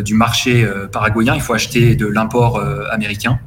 [0.02, 2.58] du marché paraguayen, il faut acheter de l'import
[2.90, 3.38] américain.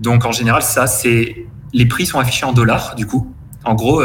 [0.00, 3.32] donc en général, ça, c'est les prix sont affichés en dollars, du coup.
[3.64, 4.02] En gros,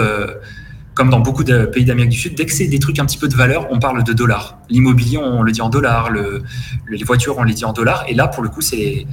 [0.95, 3.17] comme dans beaucoup de pays d'Amérique du Sud, dès que c'est des trucs un petit
[3.17, 4.57] peu de valeur, on parle de dollars.
[4.69, 6.41] L'immobilier, on le dit en dollars, le,
[6.89, 8.05] les voitures, on les dit en dollars.
[8.07, 9.05] Et là, pour le coup, c'est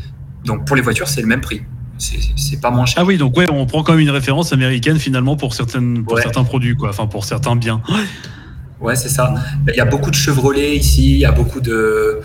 [0.45, 1.63] donc pour les voitures, c'est le même prix
[2.37, 3.03] c'est pas moins cher.
[3.03, 6.19] Ah oui, donc ouais, on prend quand même une référence américaine finalement pour, certaines, pour
[6.19, 6.91] certains produits, quoi.
[6.91, 7.83] Enfin, pour certains biens.
[8.81, 9.33] Ouais, c'est ça.
[9.69, 12.19] Il y a beaucoup de Chevrolet ici, il y a beaucoup de.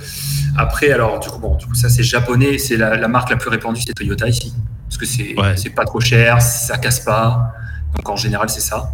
[0.57, 3.51] Après, alors, du coup, bon, du coup, ça c'est japonais, c'est la, marque la plus
[3.51, 4.55] répandue, c'est Toyota ici.
[4.89, 7.53] Parce que c'est c'est pas trop cher, ça casse pas.
[7.95, 8.91] Donc en général, c'est ça.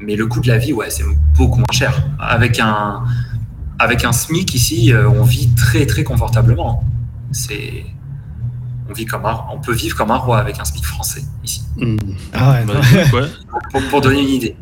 [0.00, 1.04] Mais le coût de la vie, ouais, c'est
[1.36, 2.02] beaucoup moins cher.
[2.18, 3.02] Avec un,
[3.78, 6.82] avec un SMIC ici, euh, on vit très très confortablement.
[7.32, 7.84] C'est
[8.88, 9.22] on, vit comme
[9.52, 11.62] on peut vivre comme un roi avec un SMIC français ici.
[11.76, 11.96] Hmm.
[12.32, 13.20] Ah ouais, bah,
[13.90, 14.56] pour, donner une idée.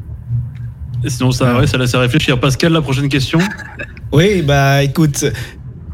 [1.07, 2.39] sinon, ça, ça laisse à réfléchir.
[2.39, 3.39] Pascal, la prochaine question?
[4.11, 5.27] Oui, bah écoute,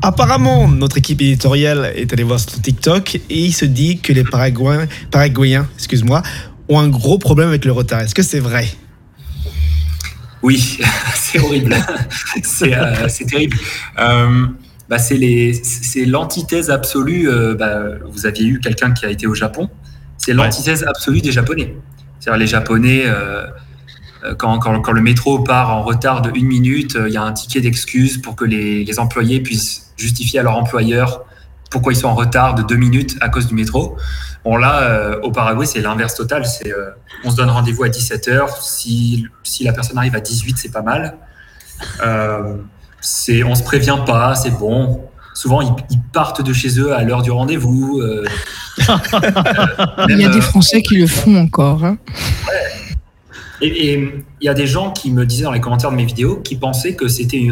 [0.00, 4.22] apparemment, notre équipe éditoriale est allée voir sur TikTok et il se dit que les
[4.22, 6.22] Paraguayens, Paraguayens excuse-moi,
[6.68, 8.02] ont un gros problème avec le retard.
[8.02, 8.68] Est-ce que c'est vrai?
[10.44, 10.78] Oui,
[11.14, 11.74] c'est horrible.
[12.62, 13.56] Euh, c'est terrible.
[13.98, 14.46] Euh,
[14.88, 17.28] bah, c'est l'antithèse absolue.
[17.28, 19.70] Euh, bah, vous aviez eu quelqu'un qui a été au Japon.
[20.18, 21.74] C'est l'antithèse absolue des Japonais.
[22.20, 23.04] C'est-à-dire les Japonais,
[24.38, 27.32] quand, quand, quand, le métro part en retard de une minute, il y a un
[27.32, 31.24] ticket d'excuse pour que les, les, employés puissent justifier à leur employeur
[31.70, 33.96] pourquoi ils sont en retard de deux minutes à cause du métro.
[34.44, 36.44] Bon là, au Paraguay, c'est l'inverse total.
[36.44, 36.70] C'est
[37.24, 38.60] on se donne rendez-vous à 17h.
[38.60, 41.16] Si, si la personne arrive à 18, c'est pas mal
[43.04, 45.02] c'est on se prévient pas, c'est bon.
[45.34, 48.00] Souvent, ils, partent de chez eux à l'heure du rendez-vous.
[48.00, 48.24] Euh.
[50.08, 51.84] il y a des Français qui le font encore.
[51.84, 51.98] Hein.
[53.60, 56.36] Et il y a des gens qui me disaient dans les commentaires de mes vidéos
[56.36, 57.48] qui pensaient que c'était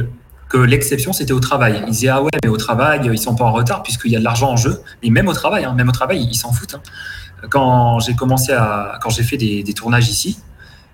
[0.52, 1.82] que l'exception c'était au travail.
[1.86, 4.18] Ils disaient ah ouais mais au travail ils sont pas en retard puisqu'il y a
[4.18, 4.82] de l'argent en jeu.
[5.02, 6.74] Et même au travail, hein, même au travail ils s'en foutent.
[6.74, 7.46] Hein.
[7.50, 10.38] Quand j'ai commencé à quand j'ai fait des, tournages ici,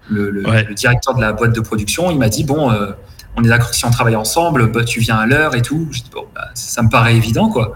[0.09, 2.93] le, directeur de la boîte de production il m'a dit bon euh,
[3.39, 5.89] on est d'accord si on travaille ensemble, bah, tu viens à l'heure et tout.
[5.93, 7.75] Je dis, bon, bah, ça, me paraît évident, quoi.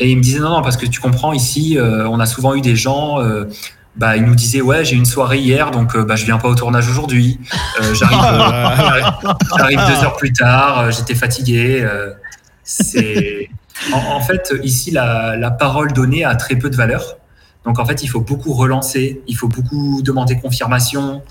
[0.00, 2.54] Et il me disait, non, non, parce que tu comprends, ici, euh, on a souvent
[2.54, 3.44] eu des gens, euh,
[3.96, 6.48] bah, ils nous disaient, ouais, j'ai une soirée hier, donc euh, bah, je viens pas
[6.48, 7.38] au tournage aujourd'hui.
[9.56, 11.88] J'arrive deux heures plus tard, j'étais fatigué.
[12.64, 13.48] c'est
[13.92, 17.16] en, fait, ici, la, la parole donnée a très peu de valeur.
[17.64, 21.22] Donc, en fait, il faut beaucoup relancer, il faut beaucoup demander confirmation,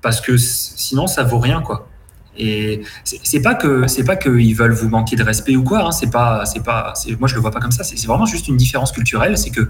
[0.00, 1.88] parce que sinon, ça vaut rien, quoi.
[2.36, 5.86] Et c'est pas que c'est pas qu'ils veulent vous manquer de respect ou quoi.
[5.86, 7.84] Hein, c'est pas c'est pas moi je le vois pas comme ça.
[7.84, 9.36] C'est vraiment juste une différence culturelle.
[9.36, 9.68] C'est que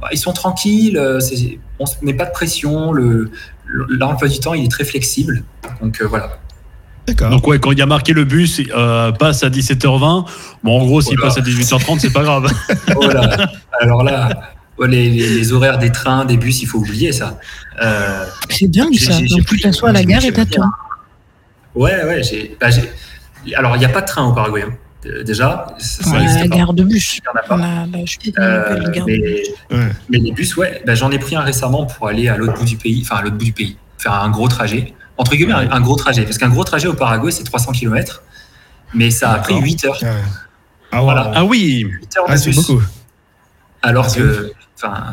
[0.00, 0.98] bah, ils sont tranquilles.
[0.98, 1.20] Euh,
[1.78, 2.92] on se met pas de pression.
[2.92, 3.30] Le
[3.88, 5.42] l'emploi du temps il est très flexible.
[5.80, 6.38] Donc euh, voilà.
[7.30, 10.26] Donc ouais, quand il y a marqué le bus euh, passe à 17h20,
[10.62, 12.52] bon en gros s'il passe à 18h30 c'est pas grave.
[13.80, 14.28] Alors là,
[14.86, 17.38] les, les, horaires des trains, des bus, il faut oublier ça.
[18.50, 19.18] c'est dingue ça.
[19.18, 20.68] Donc tu t'assois à la gare et t'attends.
[21.74, 22.22] Ouais, ouais.
[22.22, 22.68] J'ai, bah,
[23.56, 24.64] Alors, il n'y a pas de train au Paraguay.
[24.66, 24.74] Hein.
[25.24, 27.18] Déjà, ça, la gare de bus.
[27.18, 27.58] Il a pas.
[28.38, 32.54] Euh, mais, les bus, ouais, bah, j'en ai pris un récemment pour aller à l'autre
[32.54, 34.94] bout du pays, enfin à l'autre bout du pays, faire un gros trajet.
[35.16, 38.22] Entre guillemets, un, gros trajet, parce qu'un gros trajet au Paraguay, c'est 300 km,
[38.94, 40.00] mais ça a pris 8 heures.
[40.92, 41.32] Ah, voilà.
[41.34, 41.86] ah oui,
[42.28, 42.82] ah, c'est beaucoup.
[43.82, 44.52] Alors ah, que,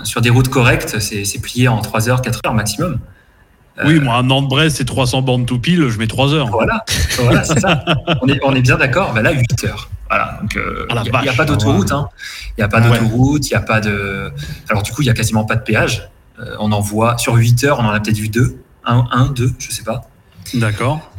[0.04, 3.00] sur des routes correctes, c'est plié en 3 heures, 4 heures maximum.
[3.86, 6.48] Oui, moi, un Nantes-Brest, c'est 300 bornes tout pile, je mets 3 heures.
[6.50, 6.84] Voilà,
[7.18, 7.84] voilà c'est ça.
[8.22, 9.14] On est, on est bien d'accord.
[9.14, 9.90] Ben là, 8 heures.
[10.10, 11.92] Voilà, donc il Ah, la n'y a, vache, pas d'autoroute.
[11.92, 12.10] hein.
[12.58, 14.32] Il n'y a pas d'autoroute, il n'y a pas de.
[14.70, 16.10] Alors, du coup, il n'y a quasiment pas de péage.
[16.40, 18.58] Euh, on en voit, sur 8 heures, on en a peut-être vu deux.
[18.86, 20.10] Un, un, deux, je sais pas.
[20.56, 21.12] D'accord.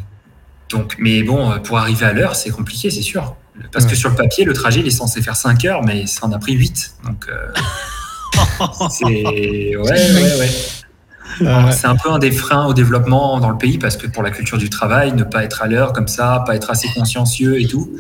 [0.71, 3.37] Donc, mais bon, euh, pour arriver à l'heure, c'est compliqué, c'est sûr.
[3.73, 3.97] Parce que Ouais.
[3.97, 6.39] sur le papier, le trajet, il est censé faire 5 heures, mais ça en a
[6.39, 6.95] pris 8.
[7.05, 7.49] Donc, euh,
[8.91, 9.05] c'est.
[9.05, 10.51] Ouais, ouais, ouais.
[11.43, 14.23] Euh, C'est un peu un des freins au développement dans le pays parce que pour
[14.23, 17.61] la culture du travail, ne pas être à l'heure comme ça, pas être assez consciencieux
[17.61, 17.91] et tout.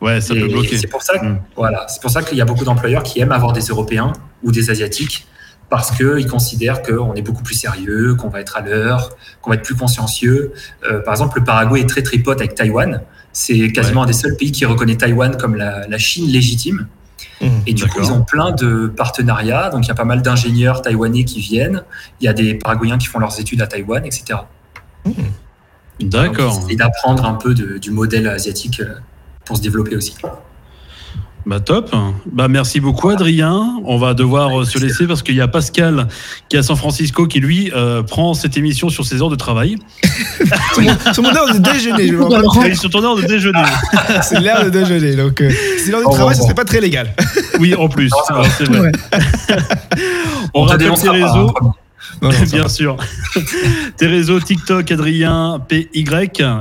[0.00, 0.76] Ouais, ça Et peut bloquer.
[0.78, 1.38] C'est pour ça, que- Mm.
[1.56, 4.12] voilà, c'est pour ça qu'il y a beaucoup d'employeurs qui aiment avoir des Européens
[4.42, 5.26] ou des Asiatiques
[5.70, 9.10] parce qu'ils considèrent qu'on est beaucoup plus sérieux, qu'on va être à l'heure,
[9.40, 10.52] qu'on va être plus consciencieux.
[10.88, 13.00] Euh, par exemple, le Paraguay est très très pote avec Taïwan.
[13.32, 16.86] C'est quasiment un des seuls pays qui reconnaît Taïwan comme la, la Chine légitime.
[17.66, 19.70] Et du coup, ils ont plein de partenariats.
[19.70, 21.82] Donc, il y a pas mal d'ingénieurs taïwanais qui viennent.
[22.20, 24.38] Il y a des Paraguayens qui font leurs études à Taïwan, etc.
[26.00, 26.66] D'accord.
[26.70, 28.94] Et d'apprendre un peu de- du modèle asiatique euh,
[29.44, 30.16] pour se développer aussi.
[31.46, 31.94] Bah top.
[32.32, 33.76] Bah merci beaucoup Adrien.
[33.84, 36.08] On va devoir euh, se laisser parce qu'il y a Pascal
[36.48, 39.36] qui est à San Francisco qui lui euh, prend cette émission sur ses heures de
[39.36, 39.76] travail.
[40.72, 43.62] sur, mon, sur mon heure de déjeuner, je il est sur ton heure de déjeuner.
[44.22, 45.16] C'est l'heure de déjeuner.
[45.16, 47.14] Donc, euh, si c'est l'heure du Oh, travail, bon, ça serait pas très légal.
[47.60, 48.10] Oui, en plus.
[48.30, 48.80] Non, c'est vrai.
[48.80, 48.92] Ouais.
[50.54, 51.52] On te rappelle pas, réseaux.
[51.62, 51.70] hein.
[52.22, 52.96] Non, non, ça Bien sûr.
[53.96, 55.86] Tes réseaux TikTok, Adrien PY,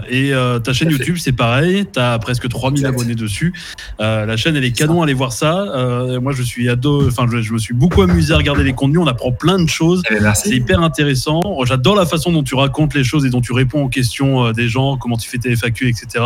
[0.09, 0.91] et euh, ta chaîne.
[0.91, 1.85] YouTube, c'est pareil.
[1.91, 2.93] Tu as presque 3000 Exact.
[2.95, 3.53] abonnés dessus.
[3.99, 5.59] Euh, la chaîne, elle est canon, allez voir ça.
[5.75, 8.73] Euh, moi, je suis ado, enfin, je, je me suis beaucoup amusé à regarder les
[8.73, 8.99] contenus.
[8.99, 10.03] On apprend plein de choses.
[10.09, 11.41] Eh bien, C'est hyper intéressant.
[11.65, 14.67] J'adore la façon dont tu racontes les choses et dont tu réponds aux questions des
[14.67, 16.25] gens, comment tu fais tes FAQ, etc.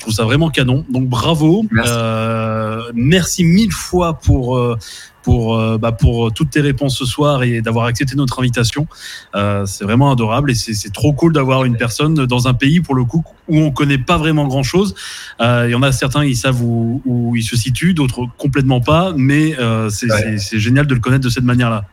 [0.00, 0.86] Je trouve ça vraiment canon.
[0.88, 1.66] Donc bravo.
[1.70, 1.92] Merci.
[1.94, 4.78] Euh, merci mille fois pour euh,
[5.22, 8.86] pour euh, bah, pour toutes tes réponses ce soir et d'avoir accepté notre invitation.
[9.34, 12.80] Euh, c'est vraiment adorable et c'est c'est trop cool d'avoir une personne dans un pays
[12.80, 14.94] pour le coup où on connaît pas vraiment grand chose.
[15.38, 19.12] Il y en a certains ils savent où, où ils se situent, d'autres complètement pas.
[19.14, 20.38] Mais euh, c'est Ouais.
[20.58, 21.84] génial de le connaître de cette manière-là.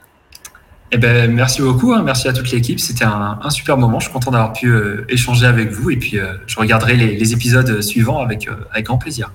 [0.92, 1.94] Eh ben, merci beaucoup.
[1.94, 2.02] hein.
[2.04, 2.80] Merci à toute l'équipe.
[2.80, 4.00] C'était un, un super moment.
[4.00, 5.90] Je suis content d'avoir pu euh, échanger avec vous.
[5.92, 9.32] Et puis, euh, je regarderai les, les épisodes suivants avec, euh, avec grand plaisir.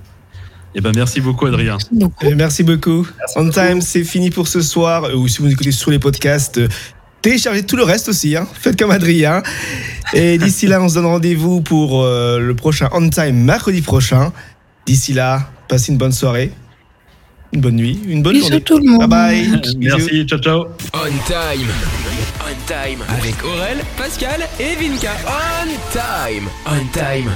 [0.75, 1.77] Et ben merci beaucoup Adrien.
[1.91, 2.25] beaucoup.
[2.25, 3.07] Euh, Merci beaucoup.
[3.19, 3.53] Merci On beaucoup.
[3.59, 5.03] Time, c'est fini pour ce soir.
[5.03, 6.67] Euh, Ou si vous nous écoutez sur les podcasts, euh,
[7.21, 8.35] téléchargez tout le reste aussi.
[8.35, 8.47] hein.
[8.53, 9.43] Faites comme Adrien.
[10.15, 14.33] Et d'ici là, on se donne rendez-vous pour euh, le prochain On Time mercredi prochain.
[14.87, 16.51] D'ici là, passez une bonne soirée,
[17.53, 18.61] une bonne nuit, une bonne Bisous journée.
[18.61, 19.07] tout le monde.
[19.09, 19.61] Bye bye.
[19.77, 20.65] Merci, ciao ciao.
[20.93, 21.67] On time.
[22.41, 25.11] On time avec Aurel, Pascal et Vinka.
[25.27, 26.47] On time.
[26.65, 27.31] On time.